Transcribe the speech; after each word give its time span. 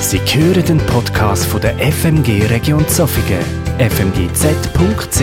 Sie 0.00 0.18
hören 0.18 0.64
den 0.64 0.78
Podcast 0.78 1.44
von 1.44 1.60
der 1.60 1.76
FMG 1.78 2.46
Region 2.48 2.88
Zofingen, 2.88 3.44
fmgz.ch. 3.78 5.20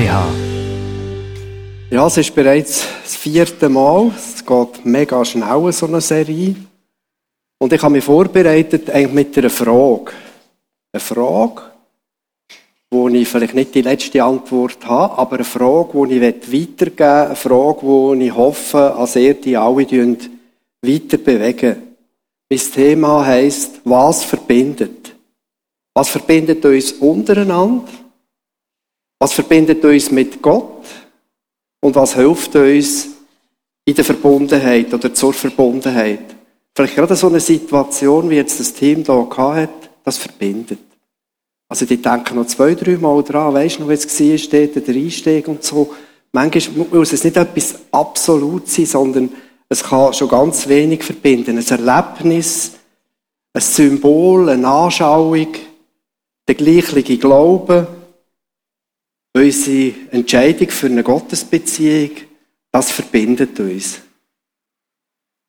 Ja, 1.90 2.08
es 2.08 2.18
ist 2.18 2.36
bereits 2.36 2.88
das 3.04 3.16
vierte 3.16 3.70
Mal. 3.70 4.12
Es 4.16 4.46
geht 4.46 4.86
mega 4.86 5.26
schnell, 5.26 5.72
so 5.74 5.88
eine 5.88 6.00
Serie. 6.00 6.56
Und 7.58 7.74
ich 7.74 7.82
habe 7.82 7.92
mich 7.92 8.04
vorbereitet 8.04 8.92
eigentlich 8.92 9.14
mit 9.14 9.38
einer 9.38 9.50
Frage. 9.50 10.12
Eine 10.94 11.00
Frage, 11.02 11.62
wo 12.92 13.10
ich 13.10 13.28
vielleicht 13.28 13.56
nicht 13.56 13.74
die 13.74 13.82
letzte 13.82 14.24
Antwort 14.24 14.86
habe, 14.86 15.18
aber 15.18 15.36
eine 15.38 15.44
Frage, 15.44 16.08
die 16.08 16.18
ich 16.20 16.54
weitergeben 16.54 17.00
will, 17.00 17.26
eine 17.26 17.36
Frage, 17.36 17.80
wo 17.82 18.14
ich 18.14 18.36
hoffe, 18.36 18.94
dass 18.96 19.16
ihr 19.16 19.34
die 19.34 19.58
alle 19.58 19.76
weiter 20.82 21.18
bewegen. 21.18 21.87
Mein 22.50 22.60
Thema 22.60 23.26
heisst, 23.26 23.82
was 23.84 24.24
verbindet? 24.24 25.14
Was 25.94 26.10
verbindet 26.10 26.64
uns 26.64 26.94
untereinander? 26.94 27.84
Was 29.20 29.34
verbindet 29.34 29.84
uns 29.84 30.12
mit 30.12 30.42
Gott? 30.42 30.86
Und 31.82 31.96
was 31.96 32.16
hilft 32.16 32.56
uns 32.56 33.08
in 33.84 33.96
der 33.96 34.06
Verbundenheit 34.06 34.94
oder 34.94 35.14
zur 35.14 35.34
Verbundenheit? 35.34 36.36
Vielleicht 36.76 36.96
gerade 36.96 37.16
so 37.16 37.28
eine 37.28 37.40
Situation, 37.40 38.30
wie 38.30 38.36
jetzt 38.36 38.60
das 38.60 38.74
Team 38.74 39.04
hier 39.04 39.38
hat, 39.38 39.90
das 40.04 40.18
verbindet. 40.18 40.80
Also 41.68 41.86
die 41.86 42.02
denken 42.02 42.36
noch 42.36 42.48
zwei, 42.48 42.76
drei 42.76 42.96
Mal 42.98 43.24
dran, 43.24 43.54
weisst 43.54 43.78
du 43.78 43.82
noch, 43.82 43.90
wie 43.90 43.94
es 43.94 44.20
war, 44.20 44.38
steht 44.38 44.88
der 44.88 44.96
Einstieg 44.96 45.48
und 45.48 45.64
so. 45.64 45.94
Manchmal 46.32 46.86
muss 46.92 47.12
es 47.12 47.24
nicht 47.24 47.36
etwas 47.36 47.76
absolut 47.92 48.70
sein, 48.70 48.86
sondern 48.86 49.30
es 49.70 49.84
kann 49.84 50.14
schon 50.14 50.30
ganz 50.30 50.68
wenig 50.68 51.04
verbinden. 51.04 51.58
Ein 51.58 51.68
Erlebnis, 51.68 52.74
ein 53.54 53.62
Symbol, 53.62 54.50
eine 54.50 54.68
Anschauung, 54.68 55.48
der 56.48 56.56
gleiche 56.56 57.18
Glaube, 57.18 57.88
unsere 59.34 59.94
Entscheidung 60.12 60.70
für 60.70 60.88
eine 60.88 61.04
Gottesbeziehung, 61.04 62.12
das 62.72 62.92
verbindet 62.92 63.60
uns. 63.60 64.00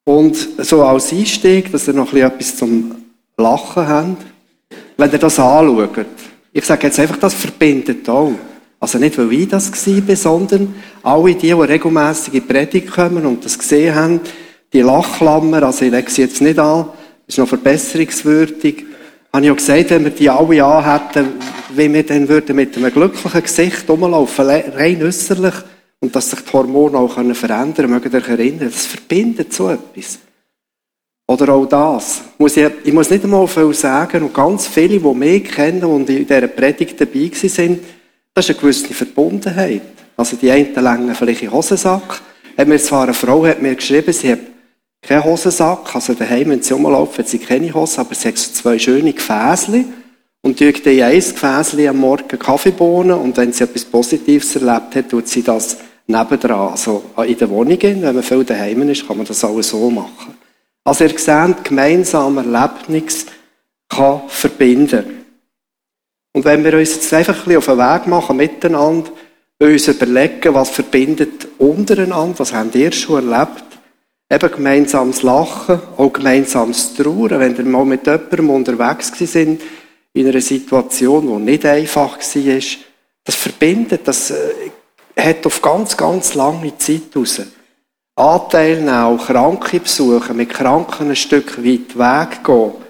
Und 0.05 0.36
so 0.64 0.83
als 0.83 1.12
Einstieg, 1.12 1.70
dass 1.70 1.86
ihr 1.86 1.94
noch 1.94 2.12
etwas 2.12 2.56
zum 2.56 2.94
Lachen 3.36 3.86
habt, 3.86 4.27
wenn 4.96 5.12
ihr 5.12 5.19
das 5.19 5.39
anschaut, 5.39 6.06
ich 6.52 6.64
sage 6.64 6.86
jetzt 6.86 6.98
einfach, 6.98 7.19
das 7.19 7.34
verbindet 7.34 8.08
auch. 8.08 8.33
Also 8.80 8.98
nicht, 8.98 9.18
weil 9.18 9.32
ich 9.32 9.48
das 9.48 9.72
war, 9.72 10.16
sondern 10.16 10.74
alle 11.02 11.34
die, 11.34 11.48
die 11.48 11.52
regelmässig 11.52 12.34
in 12.34 12.40
die 12.40 12.52
Predigt 12.52 12.90
kommen 12.90 13.26
und 13.26 13.44
das 13.44 13.58
gesehen 13.58 13.94
haben, 13.94 14.20
die 14.72 14.82
Lachklammer, 14.82 15.62
also 15.64 15.84
ich 15.84 15.90
lege 15.90 16.10
sie 16.10 16.22
jetzt 16.22 16.40
nicht 16.40 16.58
an, 16.58 16.86
ist 17.26 17.38
noch 17.38 17.48
verbesserungswürdig, 17.48 18.84
habe 19.32 19.44
ich 19.44 19.50
auch 19.50 19.56
gesagt, 19.56 19.90
wenn 19.90 20.04
wir 20.04 20.10
die 20.10 20.30
alle 20.30 20.64
anhätten, 20.64 21.32
wie 21.74 21.92
wir 21.92 22.02
dann 22.02 22.28
würden 22.28 22.56
mit 22.56 22.76
einem 22.76 22.92
glücklichen 22.92 23.42
Gesicht 23.42 23.88
rumlaufen, 23.88 24.46
rein 24.46 25.02
äußerlich, 25.02 25.54
und 26.00 26.14
dass 26.14 26.30
sich 26.30 26.40
die 26.40 26.52
Hormone 26.52 26.96
auch 26.96 27.12
verändern 27.12 27.74
können, 27.74 28.02
ihr 28.04 28.14
euch 28.14 28.28
erinnern, 28.28 28.70
das 28.72 28.86
verbindet 28.86 29.52
so 29.52 29.70
etwas. 29.70 30.20
Oder 31.26 31.52
auch 31.52 31.66
das. 31.66 32.22
Ich 32.84 32.92
muss 32.92 33.10
nicht 33.10 33.24
einmal 33.24 33.46
viel 33.48 33.74
sagen, 33.74 34.22
und 34.22 34.32
ganz 34.34 34.66
viele, 34.68 34.98
die 34.98 35.14
mich 35.14 35.44
kennen 35.44 35.84
und 35.84 36.08
in 36.08 36.26
dieser 36.26 36.46
Predigt 36.46 37.00
dabei 37.00 37.30
sind, 37.34 37.80
das 38.39 38.48
ist 38.48 38.55
eine 38.55 38.61
gewisse 38.61 38.94
Verbundenheit. 38.94 39.83
Also 40.17 40.36
die 40.36 40.48
einen 40.53 40.72
längen 40.72 41.12
vielleicht 41.17 41.42
in 41.42 41.50
Hosensack. 41.50 42.20
Hat 42.56 42.69
mir 42.69 42.78
zwar 42.78 43.05
eine 43.05 43.14
Frau 43.14 43.45
hat 43.45 43.61
mir 43.61 43.75
geschrieben, 43.75 44.12
sie 44.12 44.30
hat 44.30 44.39
keinen 45.03 45.25
Hosensack, 45.25 45.92
also 45.92 46.14
daheim, 46.14 46.50
wenn 46.50 46.62
sie 46.62 46.72
rumlaufen, 46.72 47.19
hat 47.19 47.28
sie 47.28 47.39
keine 47.39 47.75
Hose, 47.75 48.00
aber 48.00 48.14
sie 48.14 48.28
hat 48.28 48.39
so 48.39 48.53
zwei 48.53 48.78
schöne 48.78 49.12
Gefäßchen 49.12 49.92
und 50.42 50.56
tut 50.56 50.86
in 50.86 51.03
ein 51.03 51.14
Gefäßchen 51.14 51.89
am 51.89 51.97
Morgen 51.97 52.39
Kaffeebohnen 52.39 53.19
und 53.19 53.36
wenn 53.36 53.53
sie 53.53 53.64
etwas 53.64 53.84
Positives 53.84 54.55
erlebt 54.55 54.95
hat, 54.95 55.08
tut 55.08 55.27
sie 55.27 55.42
das 55.42 55.77
nebendran. 56.06 56.70
Also 56.70 57.02
in 57.27 57.39
der 57.39 57.51
Wohnung, 57.51 57.79
wenn 57.80 58.01
man 58.02 58.23
viel 58.23 58.45
daheim 58.45 58.89
ist, 58.89 59.07
kann 59.07 59.17
man 59.17 59.27
das 59.27 59.45
alles 59.45 59.70
so 59.70 59.91
machen. 59.91 60.36
Also 60.85 61.05
ihr 61.05 61.18
seht, 61.18 61.64
gemeinsame 61.64 62.45
Erlebnis 62.45 63.27
kann 63.89 64.23
verbinden. 64.29 65.17
Und 66.38 66.44
wenn 66.44 66.62
wir 66.62 66.74
uns 66.74 66.94
jetzt 66.94 67.12
einfach 67.12 67.48
ein 67.48 67.56
auf 67.56 67.66
den 67.66 67.78
Weg 67.78 68.06
machen 68.06 68.36
miteinander, 68.36 69.10
uns 69.58 69.88
überlegen, 69.88 70.54
was 70.54 70.70
verbindet 70.70 71.48
untereinander, 71.58 72.38
was 72.38 72.54
habt 72.54 72.76
ihr 72.76 72.92
schon 72.92 73.32
erlebt, 73.32 73.64
eben 74.30 74.52
gemeinsames 74.52 75.24
Lachen, 75.24 75.80
auch 75.96 76.12
gemeinsames 76.12 76.94
Trauern, 76.94 77.40
wenn 77.40 77.56
ihr 77.56 77.64
mal 77.64 77.84
mit 77.84 78.06
jemandem 78.06 78.50
unterwegs 78.50 79.10
sind, 79.18 79.62
in 80.12 80.28
einer 80.28 80.40
Situation, 80.40 81.26
die 81.26 81.50
nicht 81.50 81.66
einfach 81.66 82.18
war, 82.18 82.60
das 83.24 83.34
verbindet, 83.34 84.02
das 84.06 84.30
äh, 84.30 84.70
hat 85.18 85.44
auf 85.44 85.60
ganz, 85.60 85.96
ganz 85.96 86.34
lange 86.34 86.78
Zeit 86.78 87.16
raus. 87.16 87.42
Anteil 88.14 88.88
auch 88.88 89.26
Kranke 89.26 89.80
besuchen, 89.80 90.36
mit 90.36 90.50
Kranken 90.50 91.08
ein 91.08 91.16
Stück 91.16 91.58
weit 91.58 91.98
Weg 91.98 92.44
gehen, 92.44 92.87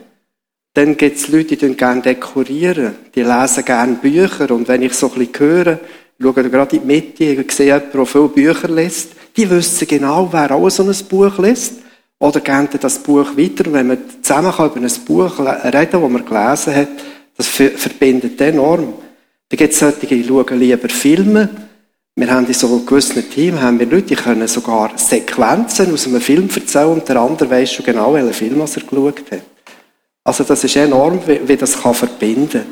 dann 0.79 0.97
gibt 0.97 1.17
es 1.17 1.27
Leute, 1.27 1.57
die 1.57 1.75
gerne 1.75 2.03
dekorieren. 2.03 2.95
Die 3.13 3.23
lesen 3.23 3.65
gerne 3.65 3.95
Bücher. 3.95 4.49
Und 4.53 4.69
wenn 4.69 4.83
ich 4.83 4.95
so 4.95 5.11
ein 5.11 5.19
bisschen 5.19 5.41
höre, 5.41 5.81
schaue 6.23 6.33
gerade 6.49 6.77
in 6.77 6.83
die 6.83 6.87
Mitte, 6.87 7.25
ich 7.25 7.51
sehe 7.51 7.67
jemanden, 7.67 7.91
der 7.95 8.07
viele 8.07 8.29
Bücher 8.29 8.69
liest, 8.69 9.09
die 9.37 9.51
wissen 9.51 9.89
genau, 9.89 10.29
wer 10.31 10.53
auch 10.53 10.71
so 10.71 10.85
ein 10.85 10.95
Buch 11.09 11.37
liest. 11.41 11.81
Oder 12.21 12.39
geben 12.39 12.69
das 12.79 13.01
Buch 13.01 13.37
weiter. 13.37 13.67
Und 13.67 13.73
wenn 13.73 13.89
man 13.89 13.99
zusammen 14.23 14.53
über 14.53 14.77
ein 14.77 15.05
Buch 15.05 15.41
reden 15.41 15.89
das 15.91 16.11
man 16.11 16.25
gelesen 16.25 16.77
hat, 16.77 16.89
das 17.37 17.49
verbindet 17.49 18.41
enorm. 18.41 18.95
Da 19.49 19.57
gibt 19.57 19.73
es 19.73 19.81
solche, 19.81 20.07
die 20.07 20.23
schauen 20.23 20.61
lieber 20.61 20.89
Filme. 20.89 21.49
Wir 22.15 22.31
haben 22.31 22.47
in 22.47 22.55
so 22.55 22.69
einem 22.69 22.87
gewissen 22.87 23.29
Team 23.29 23.61
haben 23.61 23.81
wir 23.81 23.87
Leute, 23.87 24.07
die 24.07 24.15
können 24.15 24.47
sogar 24.47 24.97
Sequenzen 24.97 25.93
aus 25.93 26.07
einem 26.07 26.21
Film 26.21 26.49
erzählen 26.55 26.87
und 26.87 27.09
der 27.09 27.17
andere 27.17 27.51
weiß 27.51 27.73
schon 27.73 27.85
genau, 27.85 28.15
welchen 28.15 28.33
Film 28.33 28.61
er 28.61 28.67
geschaut 28.67 29.23
hat. 29.33 29.58
Also 30.29 30.45
das 30.45 30.63
ist 30.63 30.77
enorm, 30.77 31.21
wie, 31.27 31.41
wie 31.49 31.57
das 31.57 31.81
kann 31.81 31.95
verbinden 31.95 32.51
kann. 32.51 32.67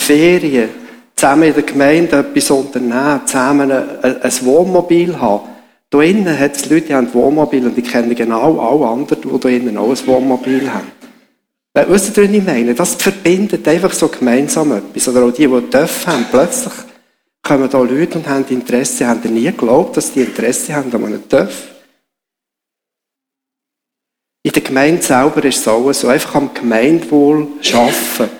Ferien, 0.00 0.68
zusammen 1.16 1.48
in 1.48 1.54
der 1.54 1.64
Gemeinde 1.64 2.16
etwas 2.18 2.48
unternehmen, 2.52 3.22
zusammen 3.26 3.72
ein, 3.72 4.22
ein 4.22 4.32
Wohnmobil 4.42 5.20
haben. 5.20 5.48
Da 5.90 6.00
innen 6.00 6.38
hat 6.38 6.54
es 6.54 6.70
Leute, 6.70 6.86
die 6.86 6.94
haben 6.94 7.12
Wohnmobil 7.12 7.66
und 7.66 7.76
ich 7.76 7.90
kenne 7.90 8.14
genau 8.14 8.60
alle 8.60 8.86
anderen, 8.86 9.20
die 9.20 9.40
da 9.40 9.48
innen 9.48 9.78
auch 9.78 9.90
ein 9.90 10.06
Wohnmobil 10.06 10.72
haben. 10.72 10.92
Äh, 11.74 11.86
wisst 11.88 12.16
ihr, 12.16 12.22
was 12.22 12.30
ich 12.30 12.44
meine? 12.44 12.72
Das 12.72 12.94
verbindet 12.94 13.66
einfach 13.66 13.92
so 13.92 14.06
gemeinsam 14.06 14.70
etwas. 14.70 15.08
Oder 15.08 15.24
auch 15.24 15.32
die, 15.32 15.48
die 15.48 15.70
Töpfe 15.70 16.06
haben, 16.06 16.26
plötzlich 16.30 16.72
kommen 17.42 17.68
da 17.68 17.78
Leute 17.80 18.18
und 18.18 18.28
haben 18.28 18.44
Interesse, 18.48 19.08
haben 19.08 19.34
nie 19.34 19.42
geglaubt, 19.46 19.96
dass 19.96 20.12
die 20.12 20.20
Interesse 20.20 20.72
haben 20.72 20.94
an 20.94 21.04
einem 21.04 21.28
Töpf. 21.28 21.71
In 24.44 24.52
der 24.52 24.62
Gemeinde 24.62 25.02
selber 25.02 25.44
ist 25.44 25.58
es 25.58 25.68
auch 25.68 25.92
so, 25.92 26.08
einfach 26.08 26.34
am 26.34 26.52
Gemeinwohl 26.52 27.46
arbeiten. 27.72 28.36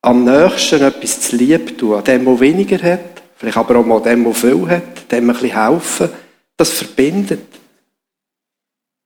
Am 0.00 0.24
nächsten 0.24 0.82
etwas 0.82 1.20
zu 1.20 1.36
lieb 1.36 1.76
tun, 1.76 2.02
dem, 2.02 2.24
der 2.24 2.40
weniger 2.40 2.92
hat, 2.92 3.22
vielleicht 3.36 3.56
aber 3.58 3.76
auch 3.76 3.84
mal 3.84 4.00
dem, 4.00 4.24
der 4.24 4.34
viel 4.34 4.68
hat, 4.68 5.10
dem 5.12 5.28
ein 5.28 5.36
bisschen 5.36 5.68
helfen, 5.68 6.08
das 6.56 6.70
verbindet. 6.70 7.46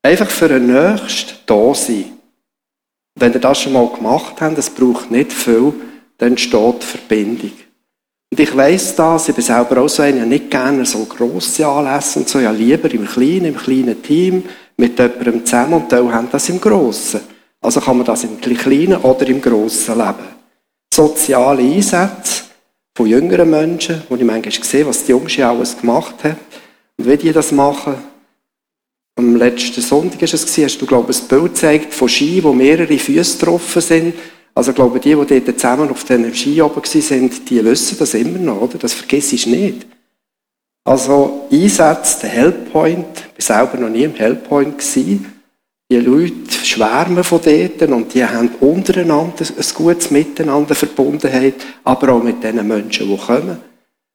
Einfach 0.03 0.31
für 0.31 0.49
den 0.49 0.67
Nächsten 0.67 1.39
da 1.47 1.75
sein. 1.75 2.13
Wenn 3.17 3.33
ihr 3.33 3.41
das 3.41 3.61
schon 3.61 3.73
mal 3.73 3.89
gemacht 3.89 4.41
habt, 4.41 4.59
es 4.59 4.71
braucht 4.71 5.11
nicht 5.11 5.33
viel, 5.33 5.75
dann 6.19 6.39
steht 6.39 6.85
Verbindung. 6.85 7.53
Und 8.33 8.39
ich 8.39 8.57
weiss 8.57 8.95
das, 8.95 9.29
ich 9.29 9.35
bin 9.35 9.43
selber 9.43 9.83
auch 9.83 9.89
so 9.89 10.03
einer, 10.03 10.25
nicht 10.25 10.51
gerne 10.51 10.87
so 10.87 11.05
grosse 11.05 11.67
Anlässe 11.67 12.21
und 12.21 12.29
so, 12.29 12.39
ja 12.39 12.53
lieber 12.53 12.91
im 12.93 13.07
Kleinen, 13.07 13.47
im 13.47 13.57
kleinen 13.57 14.01
Team, 14.03 14.45
mit 14.81 14.99
jemandem 14.99 15.45
zusammen 15.45 15.75
und 15.75 15.93
die 15.93 15.97
haben 15.97 16.29
das 16.33 16.49
im 16.49 16.61
Grossen. 16.61 17.21
Also 17.61 17.81
kann 17.81 17.99
man 17.99 18.07
das 18.07 18.25
im 18.25 18.41
Kleinen 18.41 18.97
oder 18.97 19.27
im 19.29 19.41
Grossen 19.41 19.99
leben. 19.99 20.41
Soziale 20.93 21.63
Einsätze 21.63 22.45
von 22.97 23.07
jüngeren 23.07 23.51
Menschen, 23.51 24.03
wo 24.09 24.17
ich 24.17 24.25
manchmal 24.25 24.65
sehe, 24.65 24.87
was 24.87 25.05
die 25.05 25.13
Jungs 25.13 25.39
alles 25.39 25.79
gemacht 25.79 26.25
haben 26.25 26.37
und 26.97 27.07
wie 27.07 27.17
die 27.17 27.33
das 27.33 27.53
machen. 27.53 27.95
Am 29.17 29.37
letzten 29.37 29.83
Sonntag 29.83 30.23
war 30.23 30.33
es, 30.33 30.59
hast 30.59 30.79
du, 30.79 30.87
glaube 30.87 31.13
ich, 31.13 31.21
ein 31.21 31.29
Bild 31.29 31.55
gezeigt 31.55 31.95
von 31.95 32.09
Ski, 32.09 32.43
wo 32.43 32.55
mehrere 32.55 32.99
Füße 32.99 33.39
getroffen 33.39 33.83
sind. 33.83 34.15
Also, 34.55 34.71
ich 34.71 34.77
glaube, 34.77 34.99
die, 34.99 35.15
die 35.15 35.45
dort 35.45 35.61
zusammen 35.61 35.91
auf 35.91 36.05
den 36.05 36.35
Ski 36.35 36.61
oben 36.63 36.77
waren, 36.77 37.31
die 37.49 37.65
wissen 37.65 37.99
das 37.99 38.15
immer 38.15 38.39
noch, 38.39 38.63
oder? 38.63 38.79
Das 38.79 38.95
vergisst 38.95 39.35
ich 39.35 39.47
nicht. 39.47 39.87
Also 40.85 41.49
Einsätze, 41.53 42.21
der 42.23 42.31
Helppoint, 42.31 43.25
ich 43.37 43.49
war 43.49 43.59
selber 43.59 43.79
noch 43.79 43.91
nie 43.91 44.05
im 44.05 44.15
Helppoint. 44.15 44.79
Gewesen. 44.79 45.41
Die 45.91 45.97
Leute 45.97 46.65
schwärmen 46.65 47.25
von 47.25 47.41
dort 47.43 47.83
und 47.83 48.15
die 48.15 48.25
haben 48.25 48.51
untereinander 48.61 49.45
ein 49.45 49.75
gutes 49.75 50.11
Miteinander, 50.13 50.75
Verbundenheit, 50.77 51.55
aber 51.83 52.13
auch 52.13 52.23
mit 52.23 52.45
den 52.45 52.67
Menschen, 52.67 53.09
die 53.09 53.17
kommen. 53.17 53.59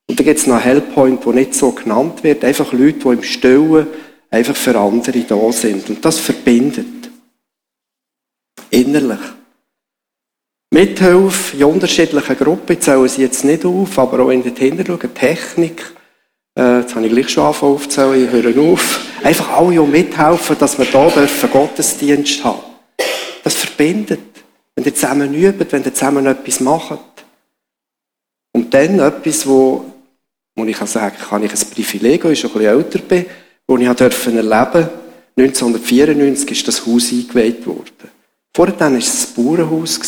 Und 0.08 0.20
dann 0.20 0.26
gibt 0.26 0.40
es 0.40 0.48
noch 0.48 0.64
Helppoint, 0.64 1.26
der 1.26 1.34
nicht 1.34 1.54
so 1.54 1.72
genannt 1.72 2.24
wird, 2.24 2.46
einfach 2.46 2.72
Leute, 2.72 3.00
die 3.00 3.08
im 3.10 3.24
Stillen 3.24 3.88
einfach 4.30 4.56
für 4.56 4.78
andere 4.78 5.20
da 5.22 5.52
sind. 5.52 5.90
Und 5.90 6.06
das 6.06 6.20
verbindet. 6.20 6.86
Innerlich. 8.70 9.20
Mithilfe 10.72 11.58
in 11.58 11.64
unterschiedlichen 11.64 12.38
Gruppen, 12.38 12.74
ich 12.74 12.82
zähle 12.82 13.08
sie 13.10 13.22
jetzt 13.22 13.44
nicht 13.44 13.66
auf, 13.66 13.98
aber 13.98 14.20
auch 14.22 14.30
in 14.30 14.44
den 14.44 14.56
Hintergrund, 14.56 15.16
Technik, 15.16 15.95
äh, 16.58 16.80
jetzt 16.80 16.96
habe 16.96 17.06
ich 17.06 17.12
gleich 17.12 17.30
schon 17.30 17.46
angefangen 17.46 17.74
aufzählen, 17.74 18.26
ich 18.26 18.32
höre 18.32 18.62
auf. 18.72 19.00
Einfach 19.24 19.50
alle 19.50 19.82
auch 19.82 19.88
mithelfen, 19.88 20.58
dass 20.58 20.78
wir 20.78 20.86
hier 20.86 21.10
dürfen 21.10 21.52
Gottesdienst 21.52 22.44
haben. 22.44 22.60
Das 23.44 23.56
verbindet. 23.56 24.20
Wenn 24.76 24.86
ihr 24.86 24.96
zusammen 24.96 25.34
übt, 25.34 25.66
wenn 25.72 25.84
ihr 25.84 25.94
zusammen 25.94 26.26
etwas 26.26 26.60
macht. 26.60 27.00
Und 28.54 28.74
dann 28.74 29.00
etwas, 29.00 29.46
wo, 29.48 29.86
wo 30.56 30.66
ich 30.66 30.78
sagen 30.78 31.16
kann, 31.30 31.44
ich 31.44 31.52
ein 31.52 31.70
Privileg, 31.74 32.24
weil 32.24 32.34
ich 32.34 32.40
schon 32.40 32.52
ein 32.52 32.58
bisschen 32.60 32.78
älter 32.78 33.00
bin, 33.00 33.26
wo 33.68 33.78
ich 33.78 33.86
erleben 33.86 33.98
durfte, 33.98 34.92
1994 35.38 36.52
ist 36.52 36.68
das 36.68 36.86
Haus 36.86 37.12
eingeweiht 37.12 37.68
worden. 37.68 38.10
Vorher 38.56 38.80
war 38.80 38.94
es 38.94 39.28
ein 39.38 39.44
Bauernhaus. 39.44 40.00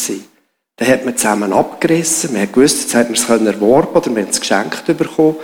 Da 0.77 0.85
hat 0.85 1.03
man 1.03 1.17
zusammen 1.17 1.51
abgerissen. 1.51 2.31
Man 2.31 2.43
hat 2.43 2.53
gewusst, 2.53 2.81
jetzt 2.81 2.95
hat 2.95 3.07
man 3.07 3.15
es 3.15 3.29
erworben 3.29 3.93
oder 3.93 4.09
man 4.09 4.23
hat 4.23 4.31
es 4.31 4.39
geschenkt 4.39 4.85
bekommen. 4.85 5.35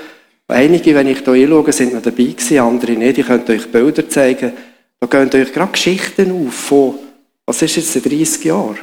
Einige, 0.47 0.93
wenn 0.93 1.07
ich 1.07 1.19
hier 1.19 1.33
hinschaue, 1.33 1.71
sind 1.71 1.93
noch 1.93 2.01
dabei 2.01 2.23
gewesen, 2.23 2.59
andere 2.59 2.91
nicht. 2.93 3.17
Ich 3.17 3.27
könnte 3.27 3.53
euch 3.53 3.71
Bilder 3.71 4.07
zeigen. 4.09 4.53
Da 4.99 5.07
gehen 5.07 5.41
euch 5.41 5.53
gerade 5.53 5.71
Geschichten 5.71 6.47
auf 6.47 6.53
von, 6.53 6.95
was 7.45 7.61
ist 7.61 7.75
jetzt, 7.75 8.05
30 8.05 8.43
Jahren? 8.43 8.79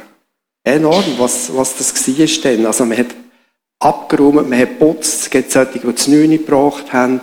Enorm, 0.63 1.03
was, 1.17 1.55
was 1.55 1.77
das 1.77 2.07
war 2.07 2.51
denn. 2.51 2.65
Also 2.65 2.85
man 2.85 2.97
hat 2.97 3.15
abgeräumt, 3.79 4.49
man 4.49 4.59
hat 4.59 4.79
geputzt, 4.79 5.23
es 5.23 5.29
gibt 5.29 5.51
solche, 5.51 5.79
die 5.79 5.91
das 5.91 6.07
Neune 6.07 6.37
gebracht 6.37 6.93
haben. 6.93 7.21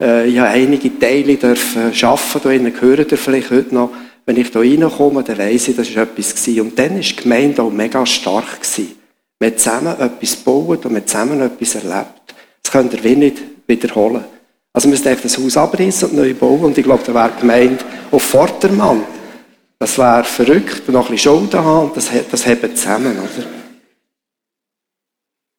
Äh, 0.00 0.28
ich 0.28 0.38
habe 0.38 0.48
einige 0.48 0.98
Teile 0.98 1.36
dürfen 1.36 1.92
arbeiten, 2.02 2.40
da 2.42 2.50
innen 2.50 2.72
gehören 2.72 3.06
ihr 3.08 3.18
vielleicht 3.18 3.50
heute 3.50 3.74
noch. 3.74 3.90
Wenn 4.26 4.36
ich 4.36 4.48
hier 4.48 4.60
reinkomme, 4.60 5.22
dann 5.22 5.38
weiss 5.38 5.68
ich, 5.68 5.76
das 5.76 5.94
war 5.94 6.04
etwas 6.04 6.34
gewesen. 6.34 6.60
Und 6.62 6.78
dann 6.78 6.94
war 6.94 7.00
die 7.00 7.16
Gemeinde 7.16 7.62
auch 7.62 7.70
mega 7.70 8.04
stark 8.06 8.60
gewesen. 8.60 8.96
Wir 9.38 9.50
haben 9.50 9.58
zusammen 9.58 10.00
etwas 10.00 10.36
gebaut 10.36 10.86
und 10.86 10.92
wir 10.92 11.00
haben 11.00 11.06
zusammen 11.06 11.40
etwas 11.40 11.74
erlebt. 11.74 12.34
Das 12.62 12.72
könnt 12.72 12.94
ihr 12.94 13.16
nicht 13.16 13.38
wiederholen. 13.72 14.24
Also 14.72 14.88
wir 14.88 14.90
müssen 14.90 15.22
das 15.22 15.38
Haus 15.38 15.56
abrissen 15.56 16.10
und 16.10 16.16
neu 16.16 16.32
bauen 16.34 16.64
und 16.64 16.78
ich 16.78 16.84
glaube, 16.84 17.02
da 17.04 17.14
wäre 17.14 17.30
die 17.36 17.40
Gemeinde 17.40 17.84
auf 18.10 18.22
Vordermann. 18.22 19.02
Das 19.78 19.98
wäre 19.98 20.24
verrückt 20.24 20.82
und 20.86 20.94
noch 20.94 21.06
ein 21.08 21.12
bisschen 21.12 21.32
Schulden 21.32 21.60
haben 21.60 21.88
und 21.88 21.96
das, 21.96 22.10
das 22.30 22.46
haben 22.46 22.76
zusammen, 22.76 23.18
oder? 23.18 23.46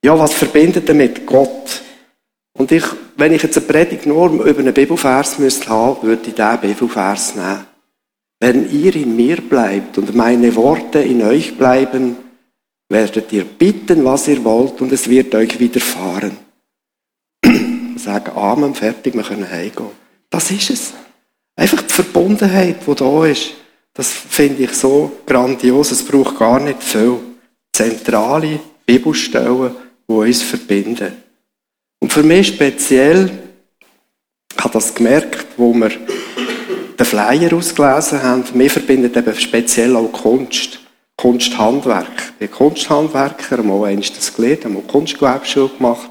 Ja, 0.04 0.18
was 0.18 0.33
verbindet 0.33 0.88
damit? 0.89 1.25
Gott. 1.25 1.81
Und 2.57 2.71
ich, 2.71 2.83
wenn 3.15 3.33
ich 3.33 3.44
jetzt 3.44 3.57
eine 3.57 3.65
Predigt 3.65 4.06
nur 4.06 4.30
über 4.30 4.60
einen 4.60 4.74
Bibelvers 4.74 5.39
müsste 5.39 5.69
haben, 5.69 6.06
würde 6.07 6.27
ich 6.27 6.36
diesen 6.36 6.60
Bibelvers 6.60 7.36
nehmen. 7.36 7.65
Wenn 8.39 8.69
ihr 8.71 8.95
in 8.95 9.15
mir 9.15 9.38
bleibt 9.38 9.98
und 9.98 10.13
meine 10.15 10.54
Worte 10.56 11.00
in 11.00 11.24
euch 11.24 11.57
bleiben, 11.57 12.18
werdet 12.89 13.31
ihr 13.31 13.45
bitten, 13.45 14.04
was 14.04 14.27
ihr 14.27 14.44
wollt, 14.44 14.81
und 14.81 14.92
es 14.92 15.10
wird 15.10 15.33
euch 15.36 15.60
widerfahren. 15.60 16.38
Sagen 18.03 18.35
Amen, 18.35 18.75
fertig, 18.75 19.13
wir 19.13 19.23
können 19.23 19.50
heimgehen. 19.50 19.91
Das 20.29 20.51
ist 20.51 20.69
es. 20.69 20.94
Einfach 21.55 21.81
die 21.83 21.94
Verbundenheit, 21.94 22.85
die 22.85 22.95
da 22.95 23.25
ist, 23.25 23.51
das 23.94 24.11
finde 24.11 24.63
ich 24.63 24.73
so 24.73 25.09
grandios. 25.25 25.91
Es 25.91 26.03
braucht 26.03 26.38
gar 26.38 26.59
nicht 26.59 26.83
viel. 26.83 27.19
Zentrale 27.71 28.59
Bibelstellen, 28.85 29.71
die 30.09 30.13
uns 30.13 30.41
verbinden. 30.41 31.13
Und 32.00 32.11
für 32.11 32.23
mich 32.23 32.47
speziell, 32.47 33.31
ich 34.51 34.63
habe 34.63 34.73
das 34.73 34.94
gemerkt, 34.94 35.47
wo 35.55 35.73
wir 35.73 35.91
den 37.00 37.05
Flyer 37.05 37.53
ausgelesen 37.53 38.21
haben, 38.21 38.44
mir 38.53 38.69
verbindet 38.69 39.15
eben 39.15 39.35
speziell 39.35 39.95
auch 39.95 40.11
Kunst. 40.11 40.79
Kunsthandwerk. 41.15 42.33
Ich 42.33 42.50
bin 42.50 42.51
Kunsthandwerker, 42.51 43.59
einmal 43.59 43.85
eins 43.85 44.11
das 44.11 44.35
gelernt, 44.35 44.65
einmal 44.65 44.81
Kunstgewerbeschule 44.83 45.69
gemacht. 45.69 46.09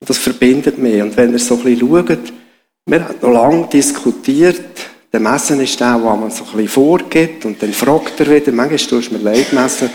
Und 0.00 0.08
das 0.08 0.18
verbindet 0.18 0.78
mich. 0.78 1.00
Und 1.02 1.16
wenn 1.16 1.32
ihr 1.32 1.38
so 1.38 1.56
ein 1.56 1.62
bisschen 1.62 1.88
schaut, 1.88 2.32
wir 2.86 3.04
haben 3.04 3.14
noch 3.20 3.30
lange 3.30 3.66
diskutiert, 3.68 4.62
der 5.12 5.20
Messen 5.20 5.60
ist 5.60 5.78
der, 5.78 6.00
wo 6.02 6.16
man 6.16 6.30
so 6.30 6.44
ein 6.44 6.50
bisschen 6.52 6.68
vorgibt 6.68 7.44
und 7.44 7.62
dann 7.62 7.72
fragt 7.72 8.18
er 8.20 8.30
wieder, 8.30 8.52
manchmal 8.52 8.78
tust 8.78 9.10
du 9.10 9.14
mir 9.14 9.22
leid 9.22 9.52
messen. 9.52 9.90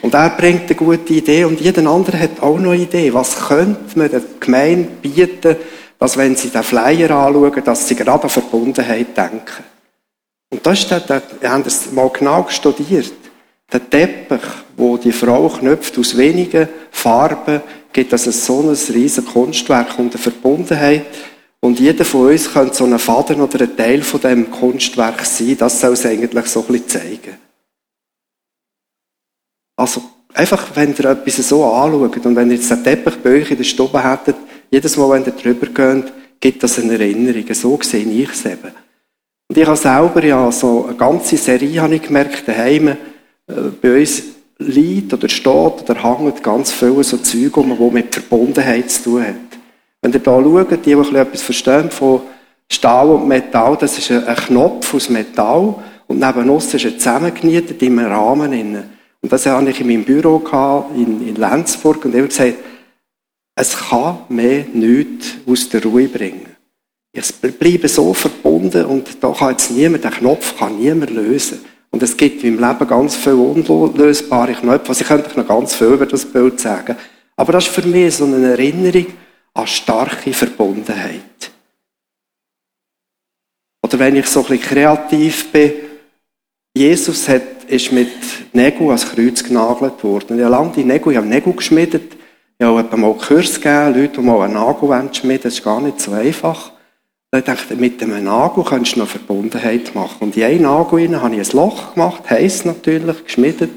Und 0.00 0.14
er 0.14 0.30
bringt 0.30 0.66
eine 0.66 0.74
gute 0.74 1.12
Idee 1.12 1.44
und 1.44 1.60
jeder 1.60 1.86
andere 1.90 2.18
hat 2.18 2.40
auch 2.40 2.58
noch 2.58 2.72
eine 2.72 2.82
Idee. 2.82 3.12
Was 3.12 3.48
könnte 3.48 3.98
man 3.98 4.10
der 4.10 4.22
Gemeinde 4.40 4.88
bieten, 5.02 5.56
dass 6.02 6.16
wenn 6.16 6.34
sie 6.34 6.48
den 6.48 6.64
Flyer 6.64 7.12
anschauen, 7.12 7.62
dass 7.64 7.86
sie 7.86 7.94
gerade 7.94 8.24
an 8.24 8.28
Verbundenheit 8.28 9.16
denken. 9.16 9.62
Und 10.50 10.66
das 10.66 10.80
ist 10.80 10.90
der, 10.90 10.98
der, 10.98 11.22
wir 11.40 11.48
haben 11.48 11.62
das 11.62 11.92
mal 11.92 12.08
genau 12.08 12.46
studiert. 12.48 13.12
Der 13.72 13.88
Teppich, 13.88 14.42
wo 14.76 14.96
die 14.96 15.12
Frau 15.12 15.48
knüpft 15.48 15.96
aus 15.96 16.16
wenigen 16.16 16.68
Farben, 16.90 17.60
gibt 17.92 18.12
es 18.12 18.24
so 18.24 18.60
ein 18.60 18.68
riesiges 18.68 19.24
Kunstwerk 19.32 19.98
und 19.98 20.12
eine 20.12 20.22
Verbundenheit. 20.22 21.06
Und 21.60 21.78
jeder 21.78 22.04
von 22.04 22.28
uns 22.28 22.52
könnte 22.52 22.74
so 22.74 22.84
ein 22.84 22.98
Faden 22.98 23.40
oder 23.40 23.60
ein 23.60 23.76
Teil 23.76 24.02
von 24.02 24.20
dem 24.20 24.50
Kunstwerk 24.50 25.24
sein. 25.24 25.56
Das 25.58 25.80
soll 25.80 25.92
es 25.92 26.04
eigentlich 26.04 26.46
so 26.46 26.60
ein 26.60 26.66
bisschen 26.66 26.88
zeigen. 26.88 27.36
Also, 29.76 30.02
einfach, 30.34 30.74
wenn 30.74 30.94
ihr 30.94 31.04
etwas 31.04 31.36
so 31.48 31.64
anschaut 31.64 32.26
und 32.26 32.36
wenn 32.36 32.50
ihr 32.50 32.56
jetzt 32.56 32.70
den 32.70 32.82
Teppich 32.82 33.16
bei 33.22 33.30
euch 33.30 33.50
in 33.50 33.56
der 33.56 33.64
Stube 33.64 34.02
hättet, 34.02 34.36
jedes 34.70 34.96
Mal, 34.96 35.10
wenn 35.10 35.24
ihr 35.24 35.32
drüber 35.32 35.66
geht, 35.66 36.12
gibt 36.40 36.62
das 36.62 36.78
eine 36.78 36.94
Erinnerung. 36.94 37.44
So 37.54 37.78
sehe 37.80 38.04
ich 38.04 38.30
es 38.30 38.44
eben. 38.44 38.72
Und 39.48 39.58
ich 39.58 39.66
habe 39.66 39.76
selber 39.76 40.24
ja 40.24 40.50
so 40.50 40.86
eine 40.86 40.96
ganze 40.96 41.36
Serie, 41.36 41.82
habe 41.82 41.94
ich 41.94 42.02
gemerkt, 42.02 42.48
daheim, 42.48 42.88
äh, 42.88 42.96
bei 43.80 44.00
uns 44.00 44.22
liegt 44.58 45.12
oder 45.12 45.28
steht 45.28 45.46
oder 45.90 46.02
hängt 46.02 46.42
ganz 46.42 46.72
viel 46.72 47.02
so 47.02 47.18
Zeug 47.18 47.56
um, 47.56 47.76
die 47.76 47.94
mit 47.94 48.14
Verbundenheit 48.14 48.90
zu 48.90 49.02
tun 49.04 49.26
hat. 49.26 49.58
Wenn 50.00 50.12
ihr 50.12 50.18
da 50.18 50.42
schaut, 50.42 50.70
die, 50.70 50.94
die 50.94 51.16
etwas 51.16 51.42
verstehen 51.42 51.90
von 51.90 52.22
Stahl 52.70 53.10
und 53.10 53.28
Metall, 53.28 53.76
das 53.78 53.98
ist 53.98 54.10
ein 54.10 54.36
Knopf 54.36 54.94
aus 54.94 55.08
Metall 55.08 55.74
und 56.06 56.18
neben 56.18 56.50
uns 56.50 56.72
ist 56.74 56.84
er 56.84 56.98
zusammengenietet 56.98 57.80
in 57.82 57.98
einem 57.98 58.12
Rahmen. 58.12 58.84
Und 59.20 59.32
das 59.32 59.46
hatte 59.46 59.70
ich 59.70 59.80
in 59.80 59.86
meinem 59.86 60.04
Büro 60.04 60.42
in, 60.96 61.34
Lenzburg 61.36 62.04
und 62.04 62.14
ich 62.14 62.18
habe 62.18 62.28
gesagt, 62.28 62.54
es 63.54 63.76
kann 63.76 64.18
mehr 64.28 64.64
nichts 64.72 65.34
aus 65.46 65.68
der 65.68 65.82
Ruhe 65.82 66.08
bringen. 66.08 66.46
Es 67.14 67.30
bleibe 67.32 67.88
so 67.88 68.14
verbunden 68.14 68.86
und 68.86 69.22
da 69.22 69.32
kann 69.32 69.50
jetzt 69.50 69.70
niemand, 69.70 70.04
den 70.04 70.10
Knopf 70.10 70.58
kann 70.58 70.78
niemand 70.78 71.10
lösen. 71.10 71.60
Und 71.92 72.02
es 72.02 72.16
gibt 72.16 72.42
meinem 72.42 72.58
Leben 72.58 72.88
ganz 72.88 73.16
viele 73.16 73.36
unlösbare 73.36 74.54
Knöpfe. 74.54 74.88
Also 74.88 75.02
ich 75.02 75.06
könnte 75.06 75.38
noch 75.38 75.46
ganz 75.46 75.74
viel 75.74 75.88
über 75.88 76.06
das 76.06 76.24
Bild 76.24 76.58
sagen. 76.58 76.96
Aber 77.36 77.52
das 77.52 77.66
ist 77.66 77.74
für 77.74 77.86
mich 77.86 78.16
so 78.16 78.24
eine 78.24 78.52
Erinnerung 78.52 79.06
an 79.54 79.66
starke 79.66 80.32
Verbundenheit. 80.32 81.20
Oder 83.84 83.98
wenn 83.98 84.16
ich 84.16 84.26
so 84.26 84.40
ein 84.40 84.46
bisschen 84.46 84.62
kreativ 84.62 85.52
bin, 85.52 85.72
Jesus 86.74 87.28
hat, 87.28 87.64
ist 87.68 87.92
mit 87.92 88.08
Nägel 88.54 88.86
ans 88.86 89.10
Kreuz 89.10 89.44
genagelt 89.44 90.02
worden. 90.02 90.38
Ich 90.38 90.44
habe 90.44 90.52
lange 90.52 90.72
die 90.72 90.84
Nägel, 90.84 91.12
ich 91.12 91.18
habe 91.18 91.26
Nägel 91.26 91.52
geschmiedet. 91.52 92.16
Ich 92.58 92.64
habe 92.66 92.96
mal 92.96 93.14
Kurs 93.14 93.56
gegeben, 93.56 93.94
Leute, 93.94 94.20
die 94.20 94.20
mal 94.20 94.42
einen 94.42 94.54
Nagel 94.54 95.08
schmieden 95.12 95.42
Das 95.42 95.54
ist 95.54 95.64
gar 95.64 95.80
nicht 95.80 96.00
so 96.00 96.12
einfach. 96.12 96.72
Ich 97.34 97.44
dachte, 97.44 97.76
mit 97.76 98.02
einem 98.02 98.24
Nagel 98.24 98.62
kannst 98.62 98.94
du 98.94 98.98
noch 99.00 99.08
Verbundenheit 99.08 99.94
machen. 99.94 100.18
Und 100.20 100.36
in 100.36 100.42
einen 100.42 100.62
Nagel 100.62 101.18
habe 101.18 101.34
ich 101.34 101.50
ein 101.50 101.56
Loch 101.56 101.94
gemacht, 101.94 102.28
heiß 102.28 102.66
natürlich, 102.66 103.24
geschmiedet 103.24 103.70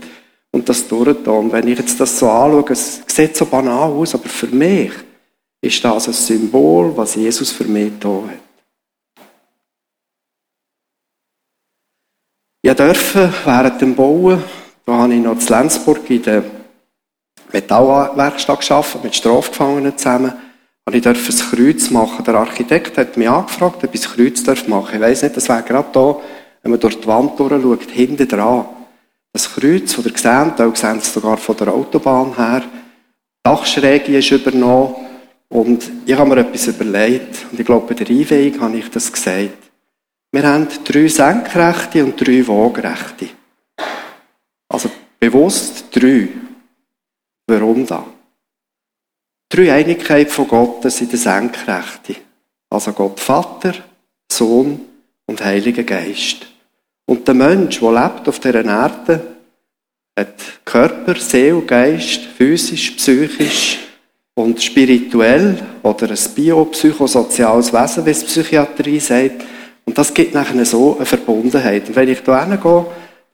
und 0.52 0.68
das 0.68 0.86
durchgetan. 0.90 1.50
Wenn 1.54 1.70
ich 1.70 1.80
jetzt 1.80 1.98
das 1.98 2.20
so 2.20 2.30
anschaue, 2.30 2.74
es 2.74 3.02
sieht 3.08 3.38
so 3.38 3.46
banal 3.46 3.92
aus, 3.92 4.14
aber 4.14 4.28
für 4.28 4.48
mich 4.48 4.92
ist 5.62 5.86
das 5.86 6.08
ein 6.08 6.14
Symbol, 6.14 6.98
was 6.98 7.16
Jesus 7.16 7.54
für 7.54 7.64
mich 7.64 7.94
da 7.98 8.24
hat. 8.28 8.40
Ich 12.62 12.74
durfte 12.74 13.34
während 13.46 13.82
dem 13.82 13.96
Bauen, 13.96 14.44
da 14.86 14.94
habe 14.94 15.14
ich 15.14 15.22
noch 15.22 15.40
in 15.40 15.48
Lenzburg 15.48 16.10
in 16.10 16.24
der 16.24 16.44
Metallwerkstatt 17.54 18.68
gearbeitet, 18.68 19.04
mit 19.04 19.16
Strafgefangenen 19.16 19.98
zusammen, 19.98 20.34
und 20.86 20.96
ich 20.96 21.02
durfte 21.02 21.34
ein 21.34 21.52
Kreuz 21.52 21.90
machen. 21.90 22.24
Der 22.24 22.36
Architekt 22.36 22.98
hat 22.98 23.18
mich 23.18 23.30
angefragt, 23.30 23.84
ob 23.84 23.96
ich 23.96 24.06
ein 24.06 24.12
Kreuz 24.12 24.46
machen 24.46 24.70
darf. 24.70 24.94
Ich 24.94 25.02
weiss 25.02 25.24
nicht, 25.24 25.36
das 25.36 25.50
wäre 25.50 25.64
gerade 25.64 25.90
da, 25.92 26.18
wenn 26.62 26.72
man 26.72 26.80
durch 26.80 27.00
die 27.00 27.08
Wand 27.08 27.40
durchschaut, 27.40 27.90
hinten 27.90 28.28
dran. 28.28 28.66
Das 29.34 29.54
Kreuz, 29.54 29.96
das 29.96 30.06
ihr 30.06 30.12
seht, 30.12 30.60
da 30.60 30.72
seht 30.74 31.02
es 31.02 31.14
sogar 31.14 31.38
von 31.38 31.58
der 31.58 31.74
Autobahn 31.74 32.36
her. 32.36 32.62
Die 32.62 33.50
Dachschräge 33.50 34.18
ist 34.18 34.32
übernommen. 34.32 34.96
Und 35.50 35.90
ich 36.06 36.16
habe 36.16 36.30
mir 36.30 36.42
etwas 36.42 36.68
überlegt. 36.68 37.46
Und 37.52 37.60
ich 37.60 37.66
glaube, 37.66 37.94
bei 37.94 38.04
der 38.04 38.16
Einweihung 38.16 38.62
habe 38.62 38.78
ich 38.78 38.90
das 38.90 39.12
gesagt. 39.12 39.58
Wir 40.32 40.44
haben 40.44 40.68
drei 40.84 41.08
Senkrechte 41.08 42.04
und 42.04 42.20
drei 42.20 42.48
Waagerechte. 42.48 43.30
Also 44.68 44.90
bewusst 45.20 45.86
drei. 45.92 46.30
Warum 47.48 47.86
da? 47.86 48.06
Die 49.58 49.72
Einigkeit 49.72 50.30
von 50.32 50.50
Gott 50.50 50.92
sind 50.92 51.14
der 51.14 51.20
Senkrechte. 51.20 52.16
Also 52.70 52.92
Gott 52.92 53.22
Vater, 53.22 53.74
Sohn 54.30 54.82
und 55.28 55.46
Heiliger 55.46 55.84
Geist. 55.84 56.46
Und 57.06 57.26
der 57.26 57.36
Mensch, 57.36 57.80
der 57.80 57.92
lebt 57.92 58.28
auf 58.28 58.40
dieser 58.40 58.66
Erde, 58.66 59.22
hat 60.20 60.36
Körper, 60.66 61.16
Seele, 61.16 61.62
Geist, 61.62 62.22
physisch, 62.38 62.92
psychisch 62.92 63.80
und 64.34 64.62
spirituell 64.62 65.58
oder 65.84 66.10
ein 66.10 66.20
biopsychosoziales 66.36 67.72
Wesen, 67.72 68.06
wie 68.06 68.12
es 68.12 68.26
Psychiatrie 68.26 69.00
sagt. 69.00 69.46
Und 69.86 69.98
das 69.98 70.14
gibt 70.14 70.34
nachher 70.34 70.66
so 70.66 70.98
eine 70.98 71.06
Verbundenheit. 71.06 71.88
Und 71.88 71.96
wenn 71.96 72.10
ich 72.10 72.22
da 72.24 72.46
hingehe, 72.46 72.86